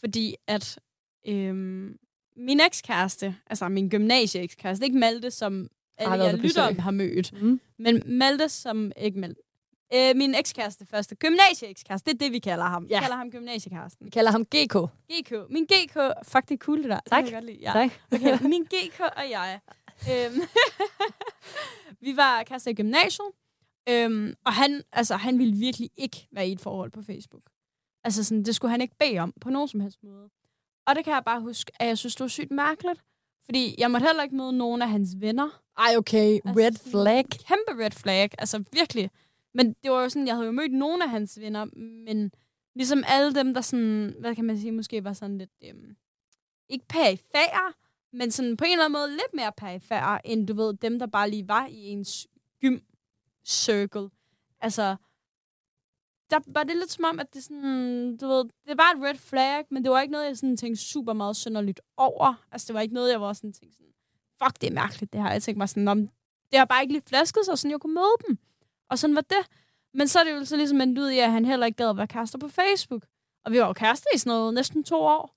[0.00, 0.78] fordi at
[1.26, 1.96] øhm,
[2.36, 7.60] min ekskæreste, altså min gymnasie-ekskæreste, ikke Malte, som alle jeg lytter har mødt, Mm.
[7.78, 9.40] men Malte, som ikke Malte.
[9.94, 12.86] Øh, min ekskæreste første, gymnasie-ekskæreste, det er det, vi kalder ham.
[12.90, 12.98] Ja.
[12.98, 14.04] Vi kalder ham gymnasiekæresten.
[14.06, 14.76] Vi kalder ham GK.
[15.12, 15.32] GK.
[15.50, 17.00] Min GK, fuck, det er cool det der.
[17.00, 17.24] Det Tak.
[17.24, 17.58] kan jeg godt lide.
[17.60, 17.72] Ja.
[17.72, 17.90] Tak.
[18.12, 19.60] Okay, min GK og jeg.
[20.10, 20.40] Øhm,
[22.06, 23.26] vi var kærester i gymnasiet,
[23.88, 27.42] øhm, og han, altså, han ville virkelig ikke være i et forhold på Facebook.
[28.04, 30.28] Altså, sådan, det skulle han ikke bede om på nogen som helst måde.
[30.86, 33.00] Og det kan jeg bare huske, at jeg synes, det var sygt mærkeligt.
[33.48, 35.62] Fordi jeg måtte heller ikke møde nogen af hans venner.
[35.78, 36.40] Ej, okay.
[36.44, 37.24] Altså, Red flag.
[37.24, 39.10] Kæmpe red flag, altså virkelig.
[39.54, 41.64] Men det var jo sådan, jeg havde jo mødt nogle af hans venner,
[42.06, 42.32] men
[42.74, 45.96] ligesom alle dem, der sådan, hvad kan man sige, måske var sådan lidt, øhm,
[46.68, 47.72] ikke perifære,
[48.12, 51.06] men sådan på en eller anden måde lidt mere perifære, end du ved, dem, der
[51.06, 52.26] bare lige var i ens
[52.60, 52.78] gym
[53.46, 54.08] circle.
[54.60, 54.96] Altså,
[56.30, 59.18] der var det lidt som om, at det sådan, du ved, det var et red
[59.18, 62.34] flag, men det var ikke noget, jeg sådan tænkte super meget synderligt over.
[62.52, 63.92] Altså, det var ikke noget, jeg var sådan tænkte sådan,
[64.42, 65.30] fuck, det er mærkeligt, det her.
[65.30, 66.08] Jeg tænkte mig sådan, om
[66.50, 68.38] det har bare ikke lige flasket sig, sådan jeg kunne møde dem.
[68.90, 69.46] Og sådan var det.
[69.94, 71.90] Men så er det jo så ligesom endt ud i, at han heller ikke gad
[71.90, 73.06] at være kærester på Facebook.
[73.44, 75.34] Og vi var jo kærester i sådan noget næsten to år.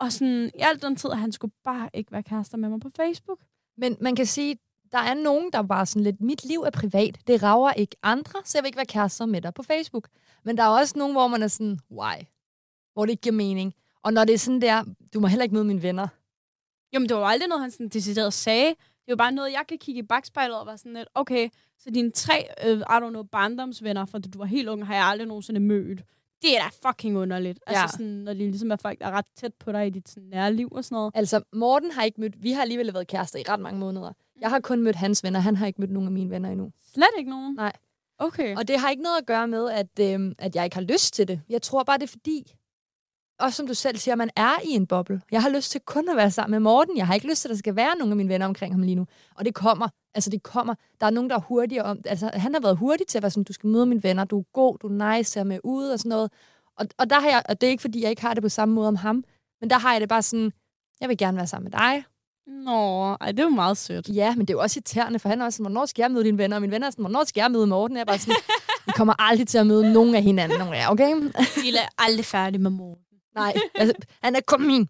[0.00, 2.80] Og sådan, i alt den tid, at han skulle bare ikke være kærester med mig
[2.80, 3.40] på Facebook.
[3.76, 4.58] Men man kan sige,
[4.92, 8.40] der er nogen, der bare sådan lidt, mit liv er privat, det rager ikke andre,
[8.44, 10.08] så jeg vil ikke være kærester med dig på Facebook.
[10.44, 12.14] Men der er også nogen, hvor man er sådan, why?
[12.92, 13.74] Hvor det ikke giver mening.
[14.02, 16.08] Og når det er sådan der, du må heller ikke møde mine venner.
[16.94, 18.68] Jo, men det var aldrig noget, han sådan decideret sagde.
[18.68, 21.48] Det var bare noget, jeg kan kigge i bagspejlet og være sådan lidt, okay,
[21.78, 25.04] så dine tre, uh, I don't know, barndomsvenner, fra du var helt ung, har jeg
[25.04, 26.02] aldrig nogensinde mødt.
[26.42, 27.60] Det er da fucking underligt.
[27.68, 27.82] Ja.
[27.82, 30.08] Altså sådan, når de ligesom er folk, der er ret tæt på dig i dit
[30.08, 31.12] sådan, nære liv og sådan noget.
[31.14, 34.12] Altså, Morten har ikke mødt, vi har alligevel været kærester i ret mange måneder.
[34.40, 36.72] Jeg har kun mødt hans venner, han har ikke mødt nogen af mine venner endnu.
[36.94, 37.54] Slet ikke nogen?
[37.54, 37.72] Nej.
[38.18, 38.56] Okay.
[38.56, 41.14] Og det har ikke noget at gøre med, at, øhm, at jeg ikke har lyst
[41.14, 41.40] til det.
[41.48, 42.54] Jeg tror bare, det er fordi,
[43.38, 45.20] også som du selv siger, man er i en boble.
[45.30, 46.96] Jeg har lyst til kun at være sammen med Morten.
[46.96, 48.82] Jeg har ikke lyst til, at der skal være nogen af mine venner omkring ham
[48.82, 49.06] lige nu.
[49.36, 49.88] Og det kommer.
[50.14, 50.74] Altså, det kommer.
[51.00, 52.00] Der er nogen, der er hurtigere om...
[52.06, 54.38] Altså, han har været hurtig til at være sådan, du skal møde mine venner, du
[54.38, 56.32] er god, du er nice, ser med ud og sådan noget.
[56.76, 57.42] Og, og der har jeg...
[57.48, 59.24] Og det er ikke, fordi jeg ikke har det på samme måde om ham.
[59.60, 60.52] Men der har jeg det bare sådan,
[61.00, 62.04] jeg vil gerne være sammen med dig.
[62.50, 64.08] Nå, ej, det er jo meget sødt.
[64.08, 66.10] Ja, men det er jo også irriterende, for han er også sådan, hvornår skal jeg
[66.10, 66.56] møde dine venner?
[66.56, 67.96] Og mine venner er sådan, hvornår skal jeg møde Morten?
[67.96, 68.36] Jeg er bare sådan,
[68.86, 71.14] vi kommer aldrig til at møde nogen af hinanden, nogen af jer, okay?
[71.62, 73.04] Vi er aldrig færdige med Morten.
[73.34, 74.88] Nej, altså, han er kun min.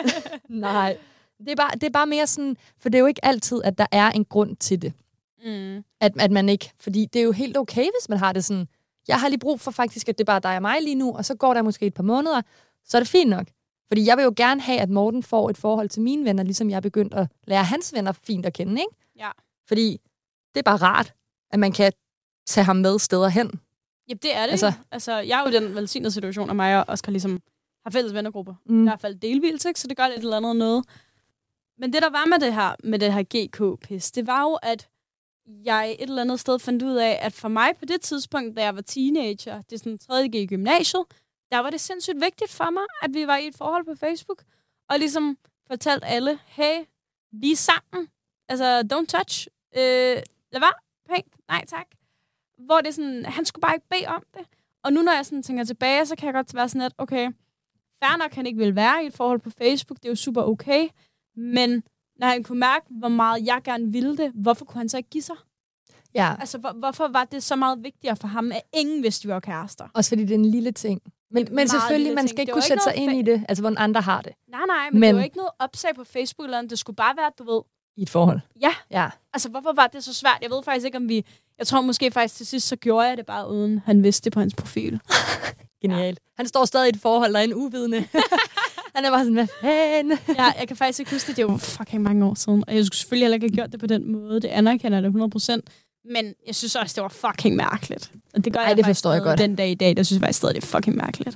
[0.48, 0.96] Nej.
[1.38, 3.78] Det er, bare, det er bare mere sådan, for det er jo ikke altid, at
[3.78, 4.92] der er en grund til det.
[5.44, 5.84] Mm.
[6.00, 8.68] At, at man ikke, fordi det er jo helt okay, hvis man har det sådan,
[9.08, 11.16] jeg har lige brug for faktisk, at det er bare dig og mig lige nu,
[11.16, 12.42] og så går der måske et par måneder,
[12.84, 13.46] så er det fint nok.
[13.88, 16.70] Fordi jeg vil jo gerne have, at Morten får et forhold til mine venner, ligesom
[16.70, 18.92] jeg er begyndt at lære hans venner fint at kende, ikke?
[19.16, 19.30] Ja.
[19.68, 20.00] Fordi
[20.54, 21.14] det er bare rart,
[21.50, 21.92] at man kan
[22.46, 23.60] tage ham med steder hen.
[24.08, 24.50] Ja, det er det.
[24.50, 27.40] Altså, Altså- jeg er jo i den velsignede situation, at mig og Oscar ligesom
[27.84, 28.54] har fælles vennergrupper.
[28.66, 28.80] Mm.
[28.82, 29.80] I hvert fald delvis, ikke?
[29.80, 30.84] Så det gør lidt eller andet noget.
[31.78, 34.88] Men det, der var med det her, med det her GK-pis, det var jo, at
[35.64, 38.62] jeg et eller andet sted fandt ud af, at for mig på det tidspunkt, da
[38.62, 40.28] jeg var teenager, det er sådan 3.
[40.28, 41.02] G i gymnasiet,
[41.52, 44.42] der var det sindssygt vigtigt for mig, at vi var i et forhold på Facebook,
[44.90, 46.84] og ligesom fortalte alle, hey,
[47.32, 48.08] vi er sammen.
[48.48, 49.48] Altså, don't touch.
[49.76, 50.16] Øh,
[50.52, 50.72] lad være.
[51.08, 51.34] Pænt.
[51.48, 51.86] Nej, tak.
[52.58, 54.46] Hvor det er sådan, han skulle bare ikke bede om det.
[54.84, 57.32] Og nu, når jeg sådan tænker tilbage, så kan jeg godt være sådan lidt, okay,
[58.04, 60.42] fair nok, han ikke vil være i et forhold på Facebook, det er jo super
[60.42, 60.88] okay,
[61.36, 61.82] men
[62.16, 65.10] når han kunne mærke, hvor meget jeg gerne ville det, hvorfor kunne han så ikke
[65.10, 65.36] give sig?
[66.14, 69.32] Ja, Altså, hvor, hvorfor var det så meget vigtigere for ham, at ingen vidste, vi
[69.32, 69.88] var kærester?
[69.94, 71.02] også fordi det er en lille ting.
[71.30, 74.00] Men, men selvfølgelig, man skal ikke kunne sætte sig ind i det, altså hvordan andre
[74.00, 76.70] har det Nej, nej, men, men det var ikke noget opsag på Facebook eller andet.
[76.70, 77.62] Det skulle bare være, du ved,
[77.98, 78.40] i et forhold.
[78.60, 78.74] Ja.
[78.90, 79.08] Ja.
[79.32, 80.38] altså hvorfor var det så svært?
[80.42, 81.24] Jeg ved faktisk ikke, om vi...
[81.58, 84.32] Jeg tror måske faktisk til sidst, så gjorde jeg det bare, uden han vidste det
[84.32, 85.00] på hans profil.
[85.82, 86.18] Genialt.
[86.26, 86.32] Ja.
[86.36, 87.96] Han står stadig i et forhold, der er en uvidende.
[88.94, 90.18] han er bare sådan, hvad fanden?
[90.28, 91.36] ja, jeg kan faktisk ikke huske det.
[91.36, 92.64] Det er jo fucking mange år siden.
[92.68, 94.40] Og jeg skulle selvfølgelig heller ikke have gjort det på den måde.
[94.40, 95.60] Det anerkender jeg det 100%.
[96.04, 98.12] Men jeg synes også, det var fucking mærkeligt.
[98.34, 99.38] Og det gør Ej, jeg det forstår jeg godt.
[99.38, 101.30] Den dag i dag, der synes jeg faktisk stadig, det er fucking mærkeligt.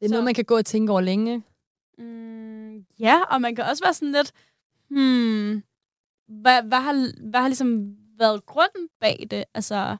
[0.00, 1.42] Det er Så- noget, man kan gå og tænke over længe.
[1.98, 4.32] Mm, ja, og man kan også være sådan lidt,
[4.90, 5.62] hmm,
[6.28, 9.44] hvad, hvad, har, hvad har ligesom været grunden bag det?
[9.54, 9.96] Altså,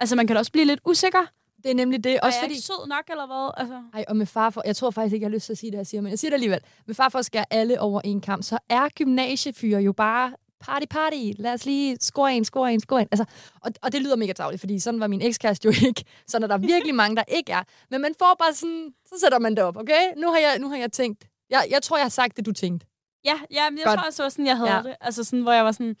[0.00, 1.26] altså man kan da også blive lidt usikker.
[1.62, 2.20] Det er nemlig det.
[2.20, 2.54] Også Også er jeg fordi...
[2.54, 3.50] ikke sød nok, eller hvad?
[3.56, 5.58] Altså, Ej, og med far for, jeg tror faktisk ikke, jeg har lyst til at
[5.58, 6.60] sige det, jeg siger, men jeg siger det alligevel.
[6.86, 10.86] Med far for at skære alle over en kamp, så er gymnasiefyre jo bare party,
[10.90, 11.16] party.
[11.38, 13.08] Lad os lige score en, score en, score en.
[13.10, 13.24] Altså,
[13.60, 16.04] og, og det lyder mega tavligt, fordi sådan var min ekskæreste jo ikke.
[16.26, 17.62] Sådan er der virkelig mange, der ikke er.
[17.90, 20.02] Men man får bare sådan, så sætter man det op, okay?
[20.16, 21.24] Nu har jeg, nu har jeg tænkt.
[21.50, 22.86] Jeg, jeg tror, jeg har sagt det, du tænkte.
[23.24, 23.98] ja, ja, men jeg Godt.
[23.98, 24.82] tror også, det var sådan, jeg havde Ja.
[24.82, 24.96] det.
[25.00, 25.96] Altså sådan, hvor jeg var sådan,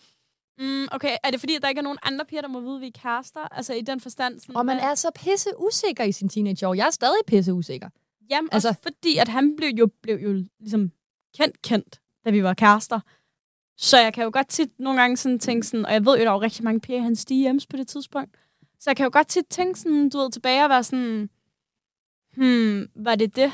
[0.58, 2.74] mm, okay, er det fordi, at der ikke er nogen andre piger, der må vide,
[2.74, 3.40] at vi er kærester?
[3.56, 4.40] Altså i den forstand.
[4.40, 6.74] Sådan, Og man er så pisse usikker i sin teenageår.
[6.74, 7.88] Jeg er stadig pisse usikker.
[8.30, 10.90] Jamen, Altså- altså, også fordi, at han blev jo, blev jo ligesom
[11.36, 13.00] kendt, kendt, da vi var kærester.
[13.78, 16.24] Så jeg kan jo godt tit nogle gange sådan tænke sådan, og jeg ved jo,
[16.24, 18.30] der er jo rigtig mange piger i hans DM's på det tidspunkt.
[18.80, 21.30] Så jeg kan jo godt tit tænke sådan, du ved, tilbage og være sådan,
[22.36, 23.52] hmm, var det det?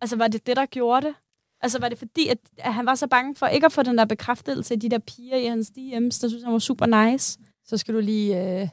[0.00, 1.14] Altså, var det det, der gjorde det?
[1.60, 3.98] Altså, var det fordi, at, at han var så bange for ikke at få den
[3.98, 7.38] der bekræftelse af de der piger i hans DM's, der synes, han var super nice?
[7.64, 8.60] Så skal du lige...
[8.60, 8.68] Øh,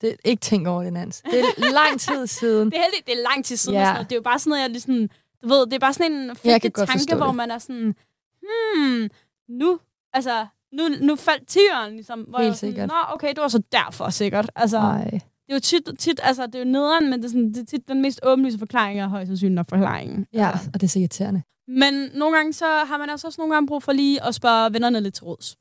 [0.00, 1.22] det, ikke tænke over det, Nans.
[1.30, 2.70] Det er lang tid siden.
[2.70, 3.78] Det er heldigt, det er lang tid siden.
[3.78, 3.84] Ja.
[3.84, 4.10] Sådan noget.
[4.10, 5.10] Det er jo bare sådan noget, jeg lige sådan,
[5.42, 7.94] du ved, det er bare sådan en forstå tanke, hvor man er sådan,
[8.42, 9.08] hmm,
[9.48, 9.80] nu,
[10.12, 12.20] altså, nu, nu faldt tieren, ligesom.
[12.20, 12.88] Hvor Helt jeg sådan, sikkert.
[12.88, 14.50] Nå, okay, det var så derfor sikkert.
[14.56, 15.04] Altså, Nej.
[15.10, 17.60] det er jo tit, tit, altså, det er jo nederen, men det er, sådan, det
[17.60, 20.26] er tit den mest åbenlyse forklaring, er højst sandsynligt nok forklaringen.
[20.32, 20.70] Ja, Altså.
[20.74, 21.42] og det er så irriterende.
[21.68, 24.72] Men nogle gange, så har man altså også nogle gange brug for lige at spørge
[24.72, 25.56] vennerne lidt til råds.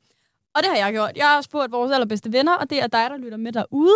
[0.55, 1.11] Og det har jeg gjort.
[1.15, 3.93] Jeg har spurgt vores allerbedste venner, og det er dig, der lytter med derude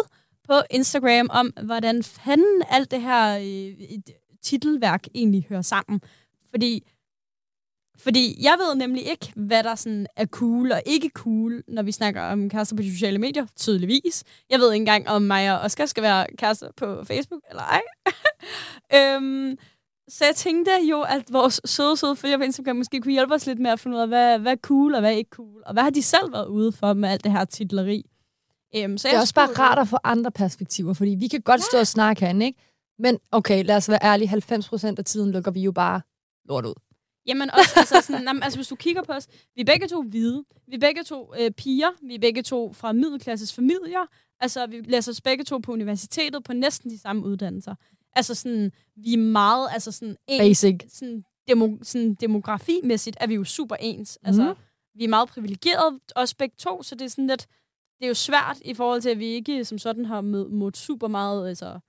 [0.48, 3.98] på Instagram, om hvordan fanden alt det her øh,
[4.44, 6.02] titelværk egentlig hører sammen.
[6.50, 6.84] Fordi,
[8.04, 11.92] fordi jeg ved nemlig ikke, hvad der sådan er cool og ikke cool, når vi
[11.92, 14.24] snakker om kærester på de sociale medier, tydeligvis.
[14.50, 17.82] Jeg ved ikke engang, om mig og Oscar skal være kærester på Facebook eller ej.
[19.16, 19.58] øhm,
[20.08, 23.46] så jeg tænkte jo, at vores søde, søde følgere på Instagram måske kunne hjælpe os
[23.46, 25.64] lidt med at finde ud af, hvad, hvad er cool og hvad er ikke cool.
[25.66, 28.06] Og hvad har de selv været ude for med alt det her titleri.
[28.86, 31.62] Um, så det er også bare rart at få andre perspektiver, fordi vi kan godt
[31.62, 31.66] ja.
[31.72, 32.60] stå og snakke herinde, ikke?
[33.00, 36.02] Men okay, lad os være ærlige, 90 procent af tiden lukker vi jo bare
[36.46, 36.74] lort ud.
[37.26, 40.02] Jamen også, altså, sådan, jamen, altså hvis du kigger på os, vi er begge to
[40.02, 44.06] hvide, vi er begge to øh, piger, vi er begge to fra middelklasses familier,
[44.40, 47.76] altså vi læser os begge to på universitetet på næsten de samme uddannelser.
[48.16, 50.18] Altså sådan, vi er meget, altså sådan...
[50.28, 50.76] En, Basic.
[50.88, 54.20] Sådan, demo, sådan demografimæssigt er vi jo super ens.
[54.22, 54.28] Mm.
[54.28, 54.56] Altså,
[54.96, 57.48] vi er meget privilegerede, også begge to, så det er sådan lidt...
[58.00, 61.08] Det er jo svært i forhold til, at vi ikke som sådan har mod super
[61.08, 61.80] meget, altså,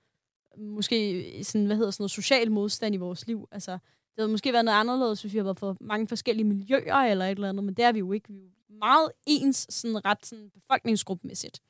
[0.59, 3.49] måske sådan, hvad hedder sådan noget, social modstand i vores liv.
[3.53, 3.79] Altså,
[4.16, 7.24] det havde måske været noget anderledes, hvis vi har været for mange forskellige miljøer eller
[7.24, 8.29] et eller andet, men det er vi jo ikke.
[8.29, 11.61] Vi er jo meget ens sådan ret sådan befolkningsgruppemæssigt.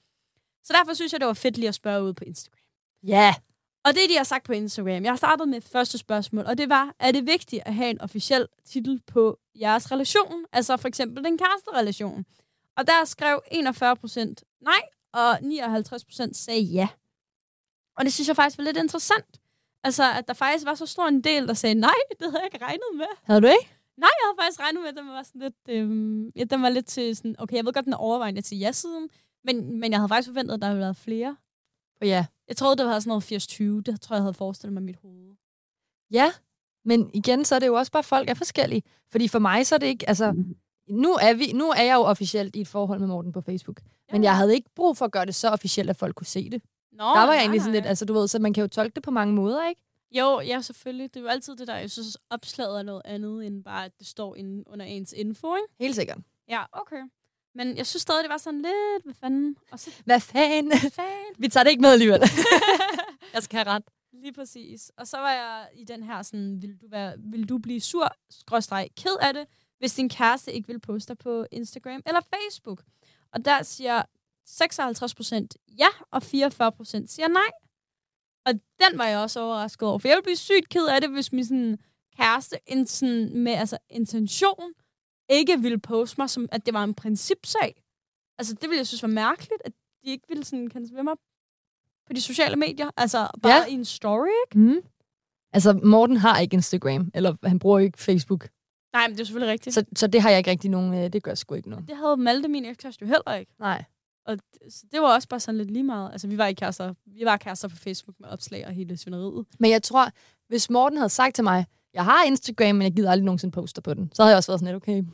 [0.64, 2.60] Så derfor synes jeg, det var fedt lige at spørge ud på Instagram.
[3.02, 3.12] Ja.
[3.12, 3.34] Yeah.
[3.84, 6.68] Og det, de har sagt på Instagram, jeg har startet med første spørgsmål, og det
[6.68, 10.44] var, er det vigtigt at have en officiel titel på jeres relation?
[10.52, 12.24] Altså for eksempel den kæresterelation.
[12.76, 14.80] Og der skrev 41 procent nej,
[15.12, 16.88] og 59 procent sagde ja.
[17.96, 19.40] Og det synes jeg faktisk var lidt interessant.
[19.84, 22.50] Altså, at der faktisk var så stor en del, der sagde nej, det havde jeg
[22.54, 23.06] ikke regnet med.
[23.22, 23.68] Havde du ikke?
[23.96, 26.68] Nej, jeg havde faktisk regnet med, at den var sådan lidt, øhm, ja, den var
[26.68, 29.08] lidt til sådan, okay, jeg ved godt, den er overvejende til ja-siden,
[29.44, 31.36] men, men jeg havde faktisk forventet, at der havde været flere.
[32.00, 32.26] Og ja.
[32.48, 33.82] Jeg troede, det var sådan noget 80-20.
[33.82, 35.36] Det tror jeg, jeg havde forestillet mig i mit hoved.
[36.10, 36.32] Ja,
[36.84, 38.82] men igen, så er det jo også bare, folk er forskellige.
[39.12, 40.34] Fordi for mig, så er det ikke, altså,
[40.88, 43.80] nu er, vi, nu er jeg jo officielt i et forhold med Morten på Facebook.
[43.84, 44.12] Ja.
[44.14, 46.50] Men jeg havde ikke brug for at gøre det så officielt, at folk kunne se
[46.50, 46.62] det.
[46.94, 48.94] Nå, der var jeg egentlig sådan lidt, altså du ved, så man kan jo tolke
[48.94, 49.80] det på mange måder, ikke?
[50.10, 51.14] Jo, ja, selvfølgelig.
[51.14, 53.92] Det er jo altid det der, jeg synes, opslaget er noget andet, end bare, at
[53.98, 55.68] det står inde under ens info, ikke?
[55.78, 56.18] Helt sikkert.
[56.48, 57.02] Ja, okay.
[57.54, 59.56] Men jeg synes stadig, det var sådan lidt, hvad fanden?
[59.72, 60.66] Og så, hvad fanden?
[60.80, 61.34] Hvad fanden?
[61.42, 62.20] Vi tager det ikke med alligevel.
[63.34, 63.82] jeg skal have ret.
[64.12, 64.92] Lige præcis.
[64.96, 68.08] Og så var jeg i den her sådan, vil du, være, vil du blive sur,
[68.30, 69.46] skråstreg, ked af det,
[69.78, 72.82] hvis din kæreste ikke vil poste på Instagram eller Facebook?
[73.32, 74.02] Og der siger
[74.46, 77.50] 56 procent ja, og 44 procent siger nej.
[78.46, 81.10] Og den var jeg også overrasket over, for jeg ville blive sygt ked af det,
[81.10, 81.78] hvis min sådan,
[82.16, 84.72] kæreste en, sådan, med altså, intention
[85.28, 87.82] ikke ville poste mig, som at det var en principsag.
[88.38, 89.72] Altså, det ville jeg synes var mærkeligt, at
[90.04, 91.16] de ikke ville sådan kan svømme mig
[92.06, 92.90] på de sociale medier.
[92.96, 93.66] Altså, bare ja.
[93.66, 94.58] i en story, ikke?
[94.58, 94.80] Mm.
[95.52, 98.48] Altså, Morten har ikke Instagram, eller han bruger ikke Facebook.
[98.92, 99.74] Nej, men det er selvfølgelig rigtigt.
[99.74, 101.88] Så, så det har jeg ikke rigtig nogen, øh, det gør sgu ikke noget.
[101.88, 103.52] Det havde Malte, min ekskæreste, jo heller ikke.
[103.58, 103.84] Nej.
[104.26, 106.12] Og det, det var også bare sådan lidt lige meget.
[106.12, 106.94] Altså, vi var ikke kærester.
[107.06, 109.46] Vi var kærester på Facebook med opslag og hele svineriet.
[109.58, 110.10] Men jeg tror,
[110.48, 113.82] hvis Morten havde sagt til mig, jeg har Instagram, men jeg gider aldrig nogensinde poster
[113.82, 115.04] på den, så havde jeg også været sådan lidt, okay,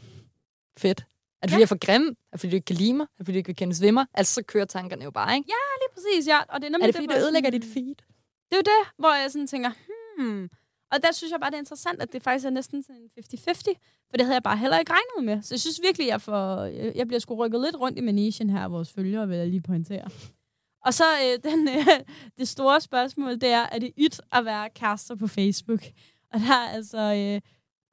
[0.79, 1.01] fedt.
[1.42, 1.59] Er det fordi, ja.
[1.59, 2.03] jeg er for grim?
[2.09, 3.05] Er det fordi, du ikke kan lide mig?
[3.05, 4.05] Er det fordi, du ikke vil kende svimmer?
[4.14, 5.49] Altså, så kører tankerne jo bare, ikke?
[5.49, 6.38] Ja, lige præcis, ja.
[6.49, 7.94] Og det er, er det fordi, det, du ødelægger dit feed?
[8.49, 9.70] Det er jo det, hvor jeg sådan tænker,
[10.18, 10.51] hmm.
[10.92, 13.74] Og der synes jeg bare, det er interessant, at det faktisk er næsten sådan 50-50.
[14.11, 15.42] For det havde jeg bare heller ikke regnet med.
[15.42, 18.68] Så jeg synes virkelig, jeg, får, jeg bliver sgu rykket lidt rundt i manichen her,
[18.68, 20.09] vores følgere, vil jeg lige pointere.
[20.85, 22.00] Og så øh, den, øh,
[22.38, 25.83] det store spørgsmål, det er, er det ydt at være kærester på Facebook?
[26.33, 27.40] Og der er altså øh,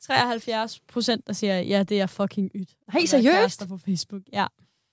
[0.02, 2.70] 73 procent, der siger, ja, det er fucking ydt.
[2.90, 3.68] Helt seriøst?
[3.68, 4.48] på Facebook, ja.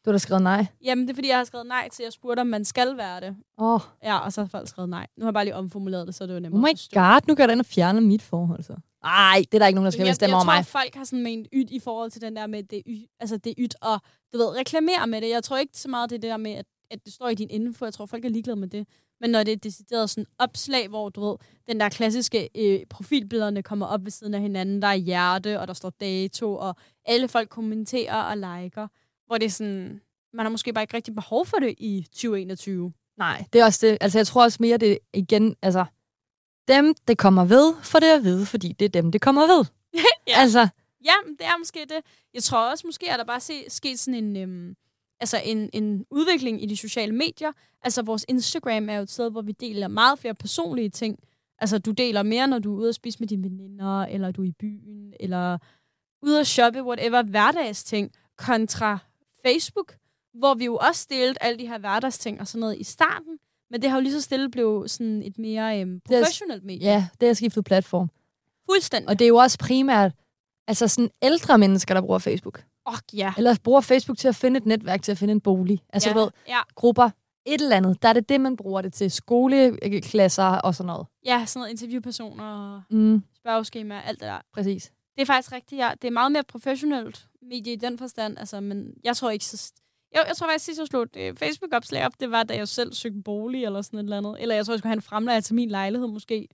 [0.04, 0.66] Du har da skrevet nej?
[0.84, 3.20] Jamen, det er fordi, jeg har skrevet nej til, jeg spurgte, om man skal være
[3.20, 3.36] det.
[3.58, 3.74] Åh.
[3.74, 3.80] Oh.
[4.02, 5.06] Ja, og så har folk skrevet nej.
[5.16, 7.34] Nu har jeg bare lige omformuleret det, så det var nemmere Oh my god, nu
[7.34, 8.76] kan den og fjerne mit forhold, så.
[9.04, 10.56] Ej, det er der ikke nogen, der skal bestemme over mig.
[10.56, 13.04] Jeg tror, folk har sådan ment ydt i forhold til den der med, det y,
[13.20, 14.00] altså det ydt, og
[14.32, 15.30] du ved, reklamere med det.
[15.30, 17.34] Jeg tror ikke så meget, det er det der med, at, at det står i
[17.34, 17.84] din info.
[17.84, 18.86] Jeg tror, folk er ligeglade med det.
[19.20, 21.36] Men når det er decideret sådan opslag, hvor du ved,
[21.66, 25.68] den der klassiske øh, profilbillederne kommer op ved siden af hinanden, der er hjerte, og
[25.68, 28.88] der står dato, og alle folk kommenterer og liker,
[29.26, 30.00] hvor det er sådan,
[30.32, 32.92] man har måske bare ikke rigtig behov for det i 2021.
[33.16, 33.98] Nej, det er også det.
[34.00, 35.84] Altså, jeg tror også mere, det igen, altså,
[36.68, 39.64] dem, det kommer ved, for det at vide, fordi det er dem, det kommer ved.
[40.28, 40.32] ja.
[40.36, 40.68] Altså.
[41.04, 42.00] Ja, det er måske det.
[42.34, 44.74] Jeg tror også, måske er der bare se, sket sådan en, øhm,
[45.20, 47.52] altså en, en udvikling i de sociale medier.
[47.82, 51.18] Altså, vores Instagram er jo et sted, hvor vi deler meget flere personlige ting.
[51.58, 54.42] Altså, du deler mere, når du er ude at spise med dine veninder, eller du
[54.42, 55.58] er i byen, eller
[56.22, 58.98] ude at shoppe, whatever, hverdagsting, kontra
[59.46, 59.94] Facebook,
[60.34, 63.38] hvor vi jo også delte alle de her hverdagsting og sådan noget i starten,
[63.70, 66.88] men det har jo lige så stille blevet sådan et mere øhm, professionelt medie.
[66.88, 68.10] Ja, det har skiftet platform.
[68.70, 69.08] Fuldstændig.
[69.08, 70.12] Og det er jo også primært
[70.66, 72.64] altså sådan ældre mennesker, der bruger Facebook.
[72.84, 73.32] Oh, ja.
[73.36, 75.82] Eller bruger Facebook til at finde et netværk, til at finde en bolig.
[75.92, 76.14] Altså, ja.
[76.14, 76.58] du ved, ja.
[76.74, 77.10] grupper,
[77.46, 78.02] et eller andet.
[78.02, 79.10] Der er det det, man bruger det til.
[79.10, 81.06] Skoleklasser og sådan noget.
[81.26, 83.22] Ja, sådan noget interviewpersoner og mm.
[83.36, 84.38] spørgeskemaer, alt det der.
[84.54, 84.92] Præcis.
[85.16, 85.90] Det er faktisk rigtigt, ja.
[86.02, 89.72] Det er meget mere professionelt medie i den forstand, altså, men jeg tror ikke så...
[90.14, 92.68] Jeg, jeg tror faktisk, sidst jeg slog et øh, Facebook-opslag op, det var, da jeg
[92.68, 94.36] selv søgte bolig eller sådan et eller andet.
[94.40, 96.48] Eller jeg tror, jeg skulle have en fremlejer til min lejlighed måske.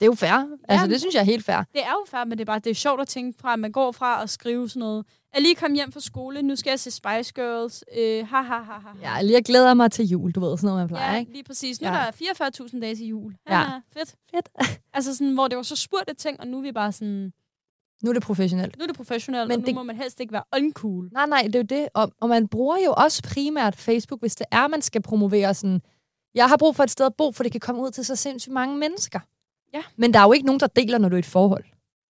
[0.00, 0.32] Det er jo fair.
[0.32, 0.90] Altså, Jamen.
[0.90, 1.56] det synes jeg er helt fair.
[1.72, 3.58] Det er jo færdigt, men det er bare det er sjovt at tænke fra, at
[3.58, 5.06] man går fra at skrive sådan noget.
[5.34, 7.84] Jeg lige kommet hjem fra skole, nu skal jeg se Spice Girls.
[7.98, 8.88] Øh, ha, ha, ha, ha.
[9.02, 11.32] Ja, lige jeg glæder mig til jul, du ved, sådan noget, man plejer, ja ikke?
[11.32, 11.80] lige præcis.
[11.80, 11.94] Nu Ja.
[11.94, 12.00] ja.
[12.06, 13.34] er der 44.000 dage til jul.
[13.48, 13.60] Ja.
[13.60, 13.80] Ja.
[13.92, 14.14] Fedt.
[14.34, 14.48] Fedt.
[14.94, 17.32] Altså sådan, hvor det var så spurgte ting, og nu er vi bare sådan,
[18.02, 18.78] Nu er det professionelt.
[18.78, 21.08] nu er det professionelt, Men og nu det- må man helst ikke være uncool.
[21.12, 21.88] Nej, nej, det er jo det.
[21.94, 25.82] Og, og man bruger jo også primært Facebook, hvis det er, man skal promovere sådan,
[26.34, 28.16] jeg har brug for et sted at bo, for det kan komme ud til så
[28.16, 29.20] sindssygt mange mennesker.
[29.74, 29.82] Ja.
[29.96, 31.64] Men der er jo ikke nogen, der deler, når du er i et forhold.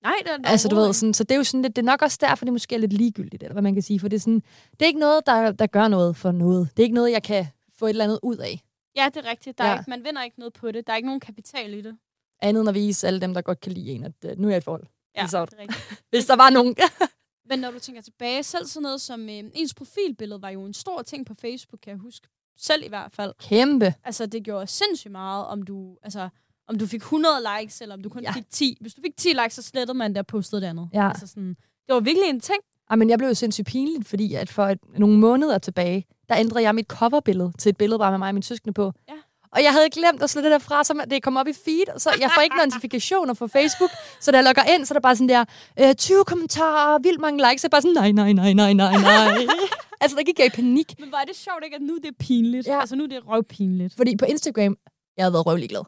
[0.02, 1.86] Nej, det er Altså, du ved, sådan, så det er jo sådan lidt, det er
[1.86, 4.16] nok også derfor, det måske er lidt ligegyldigt, eller hvad man kan sige, for det
[4.16, 6.68] er sådan, det er ikke noget, der, der gør noget for noget.
[6.76, 7.46] Det er ikke noget, jeg kan
[7.78, 8.60] få et eller andet ud af.
[8.96, 9.58] Ja, det er rigtigt.
[9.58, 9.78] Der er Ja.
[9.78, 10.86] ikke, man vinder ikke noget på det.
[10.86, 11.96] Der er ikke nogen kapital i det.
[12.42, 14.50] Andet end at vise alle dem, der godt kan lide en, at uh, nu er
[14.50, 14.84] jeg i et forhold.
[15.32, 16.00] Ja, rigtigt.
[16.10, 16.76] Hvis der var nogen.
[17.50, 20.74] Men når du tænker tilbage, selv sådan noget som øh, ens profilbillede var jo en
[20.74, 22.28] stor ting på Facebook, kan jeg huske.
[22.56, 23.32] Selv i hvert fald.
[23.40, 23.94] Kæmpe.
[24.04, 26.28] Altså, det gjorde sindssygt meget, om du, altså,
[26.68, 28.32] om du fik 100 likes, eller om du kun Ja.
[28.32, 28.76] fik 10.
[28.80, 30.88] Hvis du fik 10 likes, så slettede man det og postede det andet.
[30.94, 31.08] Ja.
[31.08, 31.48] Altså sådan,
[31.86, 32.58] det var virkelig en ting.
[32.90, 36.36] Ej, men jeg blev jo sindssygt pinligt, fordi at for et, nogle måneder tilbage, der
[36.36, 38.92] ændrede jeg mit coverbillede til et billede bare med mig og min søskende på.
[39.08, 39.14] Ja.
[39.52, 41.98] Og jeg havde glemt at slå det der fra, så det kom op i feed,
[41.98, 43.90] så jeg får ikke notifikationer fra Facebook.
[44.20, 45.44] Så da jeg logger ind, så er der bare sådan der,
[45.80, 47.60] øh, 20 kommentarer, vildt mange likes.
[47.60, 49.46] Så er jeg bare sådan, nej, nej, nej, nej, nej, nej.
[50.02, 51.00] altså, der gik jeg i panik.
[51.00, 52.66] Men var det sjovt ikke, at nu det er pinligt?
[52.66, 52.80] Ja.
[52.80, 53.94] Altså, nu er det røvpinligt.
[53.96, 54.76] Fordi på Instagram,
[55.16, 55.82] jeg havde været røvlig glad.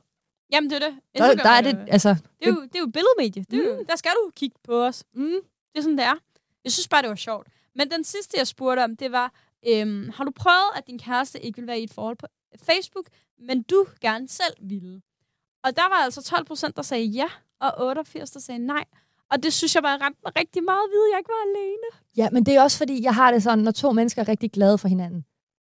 [0.53, 0.95] Jamen, det er det.
[1.19, 2.09] Der, Instagram der er det, altså...
[2.09, 3.45] Det er jo, det er jo billedmedie.
[3.51, 5.05] Det er jo, der skal du kigge på os.
[5.15, 5.25] Mm,
[5.73, 6.15] Det er sådan, det er.
[6.65, 7.47] Jeg synes bare, det var sjovt.
[7.77, 9.33] Men den sidste, jeg spurgte om, det var,
[9.69, 12.27] øhm, har du prøvet, at din kæreste ikke vil være i et forhold på
[12.63, 13.07] Facebook,
[13.39, 15.03] men du gerne selv ville?
[15.65, 17.27] Og der var altså 12 procent, der sagde ja,
[17.61, 18.85] og 88, der sagde nej.
[19.31, 21.45] Og det synes jeg bare ramte mig rigtig meget at vide, at jeg ikke var
[21.51, 21.89] alene.
[22.17, 24.51] Ja, men det er også fordi, jeg har det sådan, når to mennesker er rigtig
[24.53, 25.25] glade for hinanden,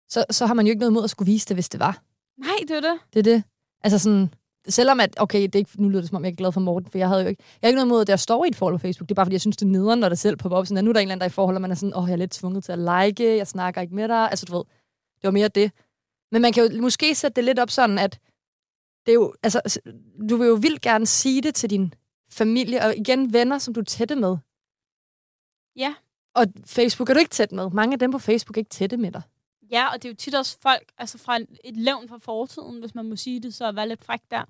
[0.09, 2.03] så, så har man jo ikke noget mod at skulle vise det, hvis det var.
[2.37, 2.99] Nej, det er det.
[3.13, 3.43] Det er det.
[3.83, 4.33] Altså sådan,
[4.67, 6.59] selvom at, okay, det er ikke, nu lyder det som om, jeg er glad for
[6.59, 8.47] Morten, for jeg havde jo ikke, jeg har ikke noget mod, at jeg står i
[8.47, 9.09] et forhold på Facebook.
[9.09, 10.65] Det er bare, fordi jeg synes, det er nederen, når der selv popper op.
[10.65, 11.75] Sådan, at nu er der en eller anden, der er i forhold, og man er
[11.75, 14.29] sådan, åh, oh, jeg er lidt tvunget til at like, jeg snakker ikke med dig.
[14.29, 14.63] Altså, du ved,
[15.15, 15.71] det var mere det.
[16.31, 18.19] Men man kan jo måske sætte det lidt op sådan, at
[19.05, 19.79] det er jo, altså,
[20.29, 21.93] du vil jo vildt gerne sige det til din
[22.29, 24.37] familie, og igen venner, som du er tætte med.
[25.75, 25.95] Ja.
[26.35, 27.69] Og Facebook er du ikke tæt med.
[27.69, 29.21] Mange af dem på Facebook er ikke tætte med dig.
[29.71, 32.95] Ja, og det er jo tit også folk, altså fra et levn fra fortiden, hvis
[32.95, 34.43] man må sige det, så være lidt fræk der.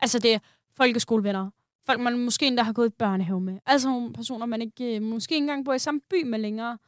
[0.00, 0.38] Altså det er
[0.76, 1.50] folkeskolevenner.
[1.86, 3.58] Folk, man måske endda har gået i børnehave med.
[3.66, 6.78] Altså nogle personer, man ikke, måske ikke engang bor i samme by med længere.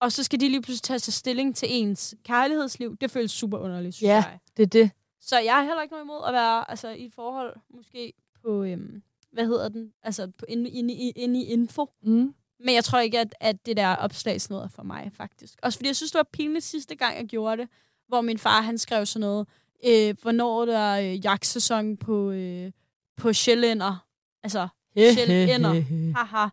[0.00, 2.96] Og så skal de lige pludselig tage sig stilling til ens kærlighedsliv.
[2.96, 4.14] Det føles super underligt, synes Ja.
[4.14, 4.38] jeg.
[4.56, 4.90] Det er det.
[5.20, 8.62] Så jeg har heller ikke noget imod at være altså, i et forhold, måske på,
[8.62, 9.92] øhm, hvad hedder den?
[10.02, 11.90] Altså på, inde, inde, i- inde i info.
[12.02, 12.34] Mm.
[12.60, 15.58] Men jeg tror ikke, at, at det der opslagsnød er for mig, faktisk.
[15.62, 17.68] Også fordi jeg synes, det var pinligt sidste gang, jeg gjorde det,
[18.08, 19.48] hvor min far, han skrev sådan noget,
[19.86, 22.72] øh, hvornår der er øh, jagtsæson på, øh,
[23.16, 24.06] på sjællænder.
[24.42, 25.82] Altså, Sjællænder.
[26.16, 26.48] haha.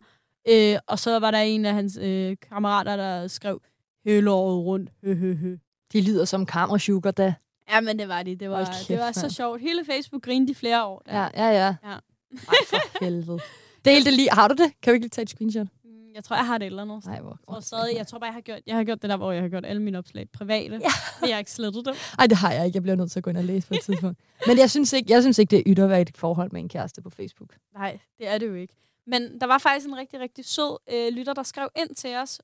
[0.50, 3.62] Øh, og så var der en af hans øh, kammerater, der skrev,
[4.06, 5.56] hele året rundt, hø, hø, hø.
[5.94, 7.34] De lyder som kammersugar, da.
[7.70, 8.40] Ja, men det var det.
[8.40, 9.62] Det var, Hold kæft, det var så sjovt.
[9.62, 11.02] Hele Facebook grinede i flere år.
[11.06, 11.14] Der.
[11.22, 11.76] Ja, ja, ja.
[11.84, 11.90] Ja.
[11.94, 13.40] Ej, for helvede.
[13.86, 14.30] Del det lige.
[14.32, 14.72] Har du det?
[14.82, 15.68] Kan vi ikke lige tage et screenshot?
[15.84, 17.06] Mm, Jeg tror, jeg har det et eller andet.
[17.06, 17.30] Nej, hvor...
[17.30, 19.32] Jeg tror, stadig, jeg tror bare, jeg har, gjort, jeg har gjort det der, hvor
[19.32, 20.74] jeg har gjort alle mine opslag private.
[20.76, 20.90] Ja.
[21.22, 21.94] Men jeg har ikke slettet dem.
[22.20, 22.76] Ej, det har jeg ikke.
[22.76, 24.20] Jeg bliver nødt til at gå ind og læse på et tidspunkt.
[24.48, 27.10] Men jeg synes ikke, jeg synes ikke det er et forhold med en kæreste på
[27.10, 27.56] Facebook.
[27.74, 28.74] Nej, det er det jo ikke.
[29.08, 32.42] Men der var faktisk en rigtig, rigtig sød øh, lytter, der skrev ind til os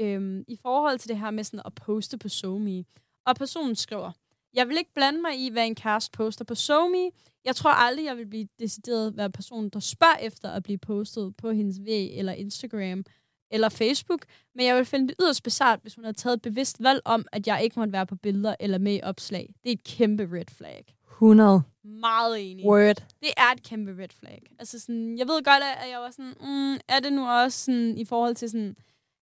[0.00, 2.84] øh, i forhold til det her med sådan at poste på SoMe.
[3.26, 4.12] Og personen skriver,
[4.54, 7.10] jeg vil ikke blande mig i, hvad en kæreste poster på SoMe.
[7.44, 11.36] Jeg tror aldrig, jeg vil blive decideret være personen, der spørger efter at blive postet
[11.36, 13.04] på hendes væg eller Instagram
[13.50, 14.24] eller Facebook.
[14.54, 17.26] Men jeg vil finde det yderst bizart, hvis hun har taget et bevidst valg om,
[17.32, 19.54] at jeg ikke måtte være på billeder eller med i opslag.
[19.62, 20.94] Det er et kæmpe red flag.
[21.10, 21.62] 100.
[21.84, 22.66] Meget enig.
[22.66, 22.96] Word.
[23.20, 24.42] Det er et kæmpe red flag.
[24.58, 27.98] Altså sådan, jeg ved godt, at jeg var sådan, mm, er det nu også sådan,
[27.98, 28.76] i forhold til sådan,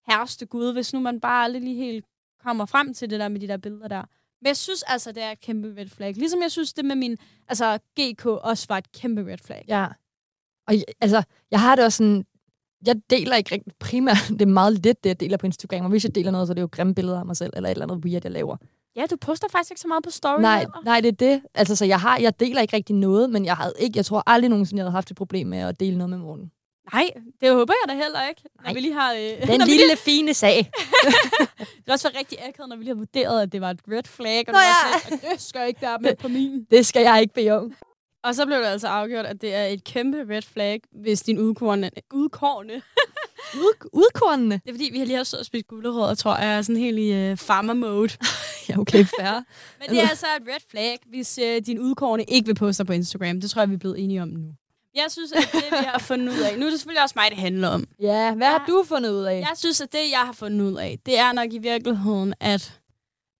[0.08, 2.04] herste Gud, hvis nu man bare aldrig lige helt
[2.44, 4.02] kommer frem til det der med de der billeder der.
[4.42, 6.14] Men jeg synes altså, det er et kæmpe red flag.
[6.14, 7.16] Ligesom jeg synes, det med min
[7.48, 9.64] altså, GK også var et kæmpe red flag.
[9.68, 9.86] Ja.
[10.68, 12.24] Og jeg- altså, jeg har det også sådan...
[12.86, 14.16] Jeg deler ikke rigtig primært.
[14.38, 15.84] Det er meget lidt, det jeg deler på Instagram.
[15.84, 17.68] Og hvis jeg deler noget, så er det jo grimme billeder af mig selv, eller
[17.68, 18.56] et eller andet weird, jeg laver.
[18.96, 20.40] Ja, du poster faktisk ikke så meget på story.
[20.40, 20.82] Nej, heller.
[20.84, 21.42] nej, det er det.
[21.54, 24.22] Altså, så jeg, har, jeg deler ikke rigtig noget, men jeg havde ikke, jeg tror
[24.26, 26.50] aldrig nogensinde, jeg havde haft et problem med at dele noget med Morten.
[26.92, 27.10] Nej,
[27.40, 28.42] det håber jeg da heller ikke.
[28.56, 28.72] Når Nej.
[28.72, 29.12] vi lige har...
[29.12, 30.56] Øh, Den lille fine sag.
[31.58, 33.80] Det er også været rigtig akavet, når vi lige har vurderet, at det var et
[33.88, 34.98] red flag, og Nå ja.
[35.02, 36.66] sådan, det skal ikke være med på min.
[36.70, 37.72] Det skal jeg ikke bede om.
[38.24, 41.38] Og så blev det altså afgjort, at det er et kæmpe red flag, hvis din
[41.38, 41.90] udkårne...
[42.12, 42.82] Udkårne?
[43.56, 44.54] Ud, udkornene.
[44.64, 46.98] Det er fordi, vi har lige har og spist gulerødder, tror jeg, er sådan helt
[46.98, 48.10] i øh, farmer mode.
[48.68, 49.32] Ja, okay, fair.
[49.80, 52.92] Men det er altså et red flag, hvis øh, din udkårne ikke vil poste på
[52.92, 53.40] Instagram.
[53.40, 54.40] Det tror jeg, vi er blevet enige om nu.
[54.94, 56.58] Jeg synes, at det, vi har fundet ud af...
[56.58, 57.84] Nu er det selvfølgelig også mig, det handler om.
[58.00, 58.50] Ja, hvad Ja.
[58.58, 59.38] har du fundet ud af?
[59.40, 62.80] Jeg synes, at det, jeg har fundet ud af, det er nok i virkeligheden, at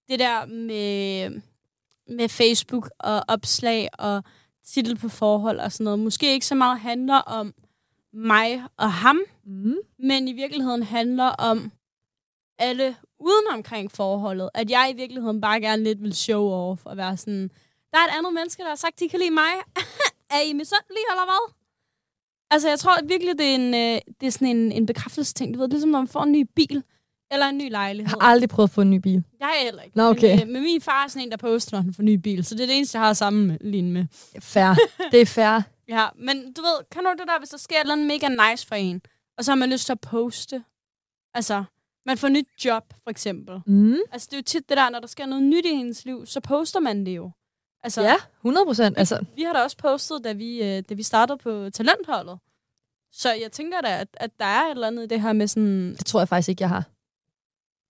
[0.08, 1.30] det der med,
[2.16, 4.22] med Facebook og opslag og
[4.66, 7.54] titel på forhold og sådan noget, måske ikke så meget handler om
[8.14, 9.74] mig og ham, Mm.
[9.98, 11.72] men i virkeligheden handler om
[12.58, 14.50] alle uden omkring forholdet.
[14.54, 17.42] At jeg i virkeligheden bare gerne lidt vil show off og være sådan,
[17.92, 19.50] der er et andet menneske, der har sagt, de kan lide mig.
[20.34, 21.52] er I misundelige, eller hvad?
[22.50, 25.54] Altså, jeg tror at virkelig, det er, en, øh, det er sådan en, en bekræftelsesting.
[25.54, 26.82] Du ved, det er ligesom, når man får en ny bil
[27.32, 28.08] eller en ny Jeg lejlighed.
[28.20, 29.24] har aldrig prøvet at få en ny bil.
[29.40, 29.96] Jeg er heller ikke.
[29.96, 30.30] Nå, okay.
[30.38, 32.14] Men, øh, men min far er sådan en, der poster, når han får en ny
[32.14, 32.44] bil.
[32.44, 33.82] Så det er det eneste, jeg har sammen med.
[33.82, 34.04] med.
[34.40, 34.74] Fair.
[35.12, 35.60] det er fair.
[35.90, 38.50] Ja, men du ved, kan du det der, hvis der sker et eller andet mega
[38.50, 39.02] nice for en,
[39.38, 40.64] og så har man lyst til at poste.
[41.34, 41.64] Altså,
[42.06, 43.60] man får nyt job, for eksempel.
[43.66, 43.96] Mm.
[44.12, 46.26] Altså, det er jo tit det der, når der sker noget nyt i hendes liv,
[46.26, 47.30] så poster man det jo.
[47.82, 48.98] Altså, Ja, 100 procent.
[48.98, 52.38] Altså, vi har da også postet, da vi, øh, da vi startede på talentholdet.
[53.12, 55.46] Så jeg tænker da, at, at der er et eller andet i det her med
[55.48, 55.94] sådan...
[55.96, 56.84] det tror jeg faktisk ikke, jeg har.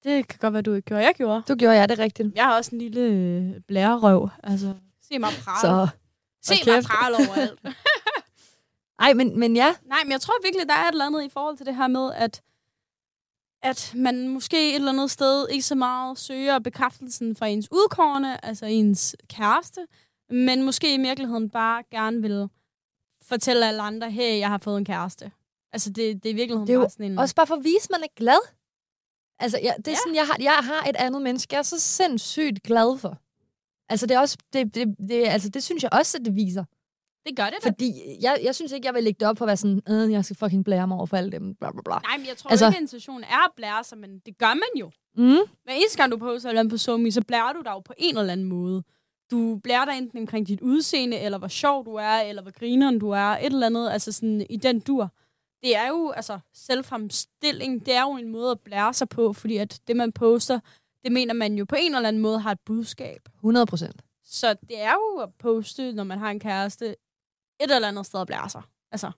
[0.05, 1.03] Det kan godt være, du ikke gjorde.
[1.05, 1.43] Jeg gjorde.
[1.49, 2.35] Du gjorde jeg det rigtigt.
[2.35, 4.29] Jeg har også en lille øh, blærerøv.
[4.43, 4.75] Altså,
[5.09, 5.61] se mig prale.
[5.61, 5.89] Så,
[6.43, 7.61] se hold mig prale overalt.
[9.05, 9.75] ej, men, men ja.
[9.85, 11.89] Nej, men jeg tror virkelig, der er et eller andet i forhold til det her
[11.89, 12.43] med, at,
[13.63, 18.39] at man måske et eller andet sted ikke så meget søger bekræftelsen fra ens udkårende,
[18.43, 19.87] altså ens kæreste,
[20.31, 22.49] men måske i virkeligheden bare gerne vil
[23.23, 25.33] fortælle alle andre, hey, jeg har fået en kæreste.
[25.73, 27.19] Altså, det, det er i virkeligheden Det er bare sådan en...
[27.19, 28.39] Også bare for at vise, at man er glad.
[29.39, 29.97] Altså, jeg, det er Ja.
[29.97, 33.19] sådan, jeg har, jeg har et andet menneske, jeg er så sindssygt glad for.
[33.91, 36.65] Altså, det er også, det, det, det, altså, det synes jeg også, at det viser.
[37.27, 37.69] det gør det da.
[37.69, 40.13] Fordi jeg, jeg synes ikke, jeg vil lægge det op for at være sådan, øh,
[40.13, 41.95] jeg skal fucking blære mig over for alle dem, bla bla bla.
[41.99, 44.55] Nej, men jeg tror Altså- ikke, at intentionen er at blære sig, men det gør
[44.55, 44.91] man jo.
[45.17, 45.37] Mm.
[45.65, 47.81] Hver eneste gang, du poster et eller andet på SoMe, så blærer du dig jo
[47.81, 48.83] på en eller anden måde.
[49.31, 52.99] Du blærer dig enten omkring dit udseende, eller hvor sjov du er, eller hvor grineren
[52.99, 55.13] du er, et eller andet, altså sådan i den dur.
[55.63, 59.57] Det er jo, altså, selvfremstilling, det er jo en måde at blære sig på, fordi
[59.57, 60.61] at det, man poster,
[61.05, 63.29] det mener man jo på en eller anden måde har et budskab.
[63.35, 64.03] 100 procent.
[64.25, 66.87] Så det er jo at poste, når man har en kæreste,
[67.61, 68.63] et eller andet sted at blære sig.
[68.93, 69.11] Altså,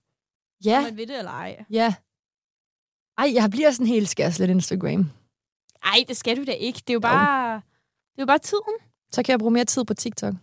[0.65, 0.79] ja.
[0.79, 1.65] Om man ved det eller ej.
[1.71, 1.95] ja.
[3.19, 5.11] Ej, jeg bliver sådan helt skærslet Instagram.
[5.85, 6.79] Ej, det skal du da ikke.
[6.79, 8.75] Det er jo bare, det er jo bare tiden.
[9.13, 10.35] Så kan jeg bruge mere tid på TikTok.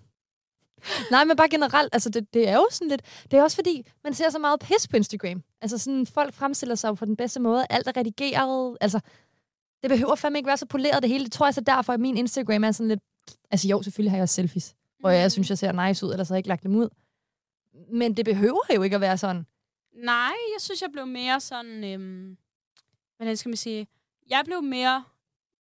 [1.11, 3.87] Nej, men bare generelt, altså det, det er jo sådan lidt, det er også fordi,
[4.03, 5.43] man ser så meget pis på Instagram.
[5.61, 8.99] Altså sådan, folk fremstiller sig jo på den bedste måde, alt er redigeret, altså,
[9.83, 11.23] det behøver fandme ikke være så poleret det hele.
[11.23, 12.99] Det tror jeg så derfor, at min Instagram er sådan lidt,
[13.51, 16.27] altså jo, selvfølgelig har jeg også selfies, hvor jeg synes, jeg ser nice ud, ellers
[16.27, 16.89] havde jeg ikke lagt dem ud.
[17.91, 19.45] Men det behøver jo ikke at være sådan.
[19.93, 21.83] Nej, jeg synes, jeg blev mere sådan...
[21.83, 22.37] Øhm,
[23.17, 23.87] hvordan skal man sige?
[24.29, 25.03] Jeg blev mere...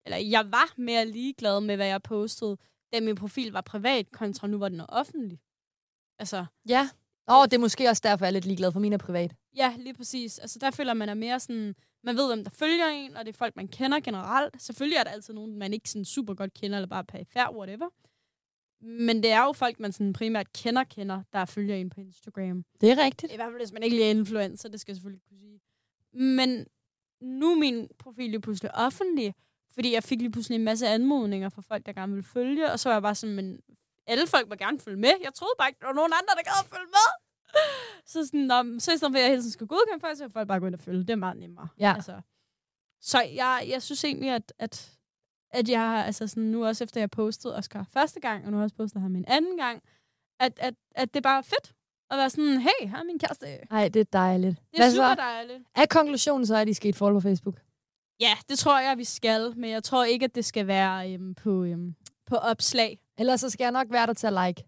[0.04, 2.56] Eller jeg var mere ligeglad med, hvad jeg postede,
[2.92, 5.40] da min profil var privat, kontra nu, hvor den offentlig.
[6.18, 6.88] Altså, Ja.
[7.30, 9.34] Åh, oh, det er måske også derfor, jeg er lidt ligeglad, for min er privat.
[9.56, 10.38] ja, lige præcis.
[10.38, 11.74] Altså, der føler man er mere sådan...
[12.04, 14.62] Man ved, hvem der følger en, og det er folk, man kender generelt.
[14.62, 17.88] Selvfølgelig er der altid nogen, man ikke sådan super godt kender, eller bare perifær, whatever.
[18.80, 22.64] Men det er jo folk, man sådan primært kender, kender, der følger en på Instagram.
[22.80, 23.32] Det er rigtigt.
[23.32, 25.60] I hvert fald, hvis man ikke lige er influencer, det skal jeg selvfølgelig kunne sige.
[26.12, 26.66] Men
[27.20, 29.34] nu er min profil jo pludselig offentlig,
[29.74, 32.78] fordi jeg fik lige pludselig en masse anmodninger fra folk, der gerne ville følge, og
[32.80, 33.60] så var jeg bare sådan, men
[34.12, 35.12] alle folk må gerne følge med.
[35.26, 37.08] Jeg troede bare ikke, der var nogen andre, der gad at følge med.
[38.12, 40.24] Så, sådan, nå, så i stedet for, at jeg hele tiden skulle godkende folk, så
[40.24, 41.00] vil folk bare gå ind og følge.
[41.00, 41.68] Det er meget nemmere.
[41.80, 41.92] Ja.
[41.96, 42.20] Altså.
[43.00, 44.92] Så jeg, jeg synes egentlig, at, at,
[45.50, 48.56] at jeg har, altså sådan, nu også efter jeg postede Oscar første gang, og nu
[48.56, 49.82] har jeg også postet ham en anden gang,
[50.40, 51.74] at, at, at det bare er fedt
[52.10, 53.46] at være sådan, hey, her er min kæreste.
[53.46, 54.58] Det Nej, det er dejligt.
[54.58, 55.14] er Hvad super så?
[55.14, 55.64] dejligt.
[55.74, 57.60] Er konklusionen så, at de skal follow på Facebook?
[58.20, 61.34] Ja, det tror jeg, vi skal, men jeg tror ikke, at det skal være øhm,
[61.34, 61.94] på, øhm,
[62.26, 62.98] på opslag.
[63.18, 64.64] Ellers så skal jeg nok være der til at like.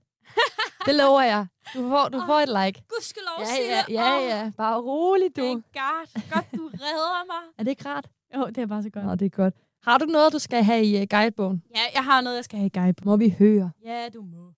[0.86, 1.46] Det lover jeg.
[1.74, 2.82] Du får, du får et like.
[2.88, 3.68] Gudskelov, Ja, Sille.
[3.70, 4.52] ja, ja, Åh, ja.
[4.56, 5.42] Bare rolig, du.
[5.42, 6.20] Thank God.
[6.34, 7.42] Godt, du redder mig.
[7.58, 8.06] Er det ikke rart?
[8.36, 9.04] Jo, det er bare så godt.
[9.04, 9.54] Nå, det er godt.
[9.82, 11.62] Har du noget, du skal have i uh, guidebogen?
[11.76, 13.04] Ja, jeg har noget, jeg skal have i guide på.
[13.04, 13.70] Må vi høre?
[13.84, 14.52] Ja, du må.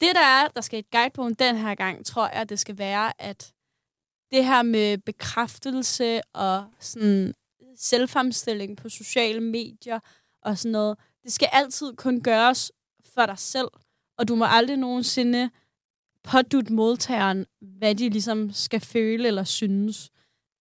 [0.00, 2.58] Det, der er, der skal i et guide på den her gang, tror jeg, det
[2.58, 3.52] skal være, at
[4.30, 7.34] det her med bekræftelse og sådan
[7.76, 10.00] selvfremstilling på sociale medier
[10.42, 12.72] og sådan noget, det skal altid kun gøres
[13.18, 13.68] for dig selv,
[14.18, 15.50] og du må aldrig nogensinde
[16.24, 20.10] pådutte modtageren, hvad de ligesom skal føle eller synes.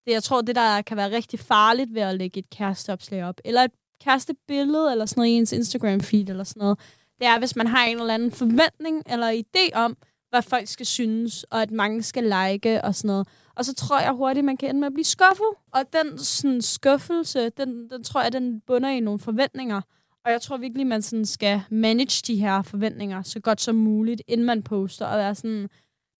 [0.05, 3.41] Det, jeg tror, det der kan være rigtig farligt ved at lægge et kæresteopslag op,
[3.45, 6.79] eller et kærestebillede, eller sådan noget i ens Instagram-feed, eller sådan noget,
[7.19, 9.97] det er, hvis man har en eller anden forventning eller idé om,
[10.29, 13.27] hvad folk skal synes, og at mange skal like og sådan noget.
[13.55, 15.49] Og så tror jeg hurtigt, man kan ende med at blive skuffet.
[15.71, 19.81] Og den sådan, skuffelse, den, den tror jeg, den bunder i nogle forventninger.
[20.25, 24.21] Og jeg tror virkelig, man sådan skal manage de her forventninger så godt som muligt,
[24.27, 25.69] inden man poster, og være sådan,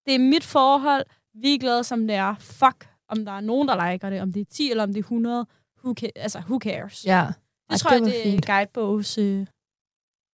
[0.06, 1.04] det er mit forhold,
[1.34, 2.36] Vi er glade, som det er.
[2.40, 4.22] Fuck, om der er nogen, der liker det.
[4.22, 5.46] Om det er 10 eller om det er 100.
[5.84, 7.06] Who ca- altså, who cares?
[7.06, 7.26] Ja.
[7.28, 7.36] Det
[7.70, 9.46] Ej, tror det jeg, det er guidebogs øh,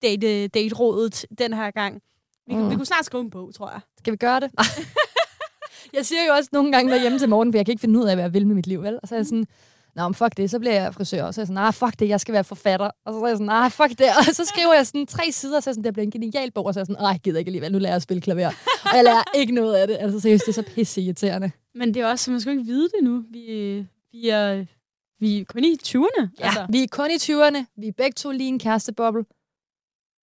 [0.03, 2.01] date, date-rådet den her gang.
[2.47, 2.61] Vi, mm.
[2.61, 2.69] Mm.
[2.69, 3.79] vi kunne snart skrive en bog, tror jeg.
[3.97, 4.51] Skal vi gøre det?
[5.97, 8.05] jeg siger jo også nogle gange derhjemme til morgen, for jeg kan ikke finde ud
[8.05, 8.99] af, hvad jeg vil med mit liv, vel?
[9.03, 9.45] Og så er jeg sådan,
[9.95, 11.23] Nå, men fuck det, så bliver jeg frisør.
[11.23, 12.89] Og så er jeg sådan, nej, fuck det, jeg skal være forfatter.
[13.05, 14.07] Og så er jeg sådan, nej, fuck det.
[14.17, 16.11] Og så skriver jeg sådan tre sider, og så er jeg sådan, det bliver en
[16.11, 16.65] genial bog.
[16.65, 18.47] Og så er jeg sådan, nej, gider ikke alligevel, nu lærer jeg at spille klaver.
[18.91, 19.97] og jeg lærer ikke noget af det.
[19.99, 21.51] Altså seriøst, det er så pisse irriterende.
[21.75, 23.23] Men det er også, man skal ikke vide det nu.
[23.29, 24.65] Vi, øh, vi, er,
[25.19, 26.27] vi er kun i 20'erne.
[26.39, 26.65] Ja, altså.
[26.69, 27.65] vi er kun i 20'erne.
[27.77, 29.23] Vi er begge to lige en kæresteboble.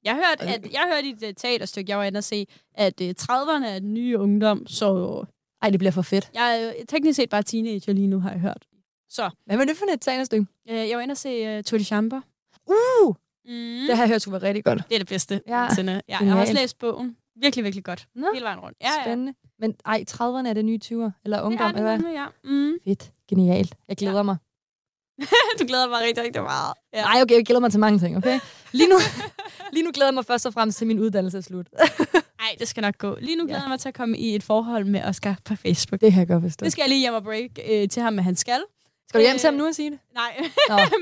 [0.05, 3.01] Jeg hørte, at, jeg hørte i et øh, teaterstykke, jeg var inde og se, at
[3.01, 5.25] øh, 30'erne er den nye ungdom, så
[5.63, 6.31] Ej, det bliver for fedt.
[6.35, 8.68] jeg er teknisk set bare teenager lige nu, har jeg hørt.
[9.11, 10.47] Så Hvad var det for et teaterstykke?
[10.71, 12.23] øh, jeg var inde og se uh, Tour de Chambre.
[12.67, 13.15] Uh,
[13.49, 13.55] Mm.
[13.87, 14.83] det har jeg hørt skulle være rigtig godt.
[14.89, 15.41] Det er det bedste.
[15.49, 17.17] Ja, ja jeg har også læst bogen.
[17.41, 18.09] Virkelig, virkelig godt.
[18.15, 18.77] Nå, Hele vejen rundt.
[18.81, 19.03] Ja, ja.
[19.05, 19.35] spændende.
[19.59, 22.09] Men ej, 30'erne er det nye 20'er, eller ungdom, det eller er hvad?
[22.09, 22.27] det, ja.
[22.45, 22.73] Mm.
[22.85, 23.13] Fedt.
[23.29, 23.75] Genialt.
[23.89, 24.23] Jeg glæder ja.
[24.23, 24.37] mig.
[25.61, 26.75] du glæder mig rigtig, rigtig meget.
[26.95, 27.03] Ja.
[27.03, 28.41] Nej, okay, jeg glæder mig til mange ting, okay?
[28.73, 28.97] Lige nu,
[29.75, 31.67] lige nu glæder jeg mig først og fremmest til min uddannelse er slut.
[32.43, 33.17] Nej, det skal nok gå.
[33.21, 33.63] Lige nu glæder Ja.
[33.63, 36.01] jeg mig til at komme i et forhold med Oscar på Facebook.
[36.01, 36.65] Det kan jeg godt forstå.
[36.65, 38.61] Det skal jeg lige hjem og break øh, til ham, med han skal.
[39.09, 39.99] Skal du hjem til ham nu og sige det?
[40.15, 40.37] Nej,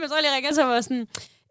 [0.00, 1.08] men så lige ringer til og sådan,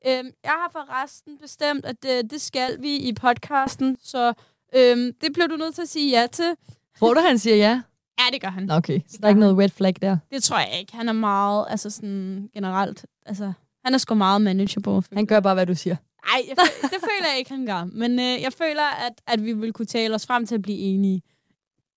[0.08, 4.34] øhm, jeg har forresten bestemt, at øh, det skal vi i podcasten, så
[4.76, 6.56] øhm, det bliver du nødt til at sige ja til.
[7.00, 7.82] Tror du, han siger ja?
[8.20, 8.72] Ja, det gør han.
[8.72, 9.00] Okay.
[9.08, 10.18] Så der er ikke noget red flag der.
[10.32, 10.96] Det tror jeg ikke.
[10.96, 13.54] Han er meget, altså sådan generelt, altså,
[13.86, 15.04] han er sgu meget manageable.
[15.14, 15.96] Han gør bare, hvad du siger.
[16.26, 16.42] Nej,
[16.82, 17.84] det føler jeg ikke, han gør.
[17.94, 20.78] Men øh, jeg føler, at, at vi vil kunne tale os frem til at blive
[20.78, 21.22] enige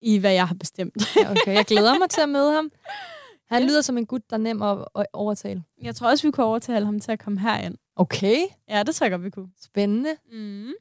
[0.02, 1.16] i, hvad jeg har bestemt.
[1.16, 1.54] Ja, okay.
[1.54, 2.70] Jeg glæder mig til at møde ham.
[3.50, 5.64] Han lyder som en gut, der er nem at, at overtale.
[5.82, 7.76] Jeg tror også, vi kunne overtale ham til at komme herind.
[7.96, 8.36] Okay.
[8.68, 9.50] Ja, det tror jeg godt, vi kunne.
[9.60, 10.16] Spændende.
[10.32, 10.72] Mm.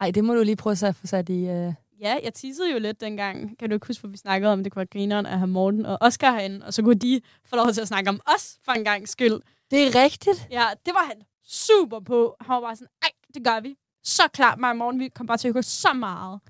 [0.00, 1.42] Ej, det må du lige prøve at få sat i...
[1.42, 1.74] Uh...
[2.00, 3.58] Ja, jeg teasede jo lidt dengang.
[3.58, 5.86] Kan du ikke huske, hvor vi snakkede om, det kunne være grineren at have Morten
[5.86, 8.72] og Oscar herinde, og så kunne de få lov til at snakke om os for
[8.72, 9.40] en gang skyld.
[9.70, 10.48] Det er rigtigt.
[10.50, 12.36] Ja, det var han super på.
[12.40, 13.76] Han var bare sådan, ej, det gør vi.
[14.04, 16.40] Så klart mig og Morten, vi kom bare til at hygge så meget.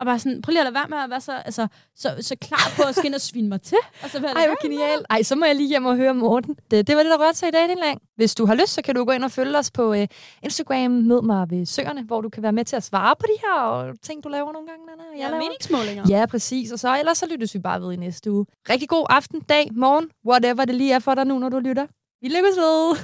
[0.00, 1.66] Og bare sådan, prøv lige at lade være med at være så, altså,
[1.96, 3.78] så, så klar på at ind og svine mig til.
[4.02, 5.06] Og så Ej, hvor genialt.
[5.10, 6.56] Ej, så må jeg lige hjem og høre Morten.
[6.70, 8.00] Det, det var det, der rørte sig i dag, din lang.
[8.16, 10.04] Hvis du har lyst, så kan du gå ind og følge os på uh,
[10.42, 10.90] Instagram.
[10.90, 13.92] Mød mig ved Søerne, hvor du kan være med til at svare på de her
[14.02, 15.02] ting, du laver nogle gange, Nana.
[15.12, 15.42] og Jeg Ja, laver.
[15.42, 16.04] meningsmålinger.
[16.08, 16.72] Ja, præcis.
[16.72, 18.46] Og så ellers så lyttes vi bare ved i næste uge.
[18.70, 21.86] Rigtig god aften, dag, morgen, whatever det lige er for dig nu, når du lytter.
[22.22, 22.96] Vi lykkes ved.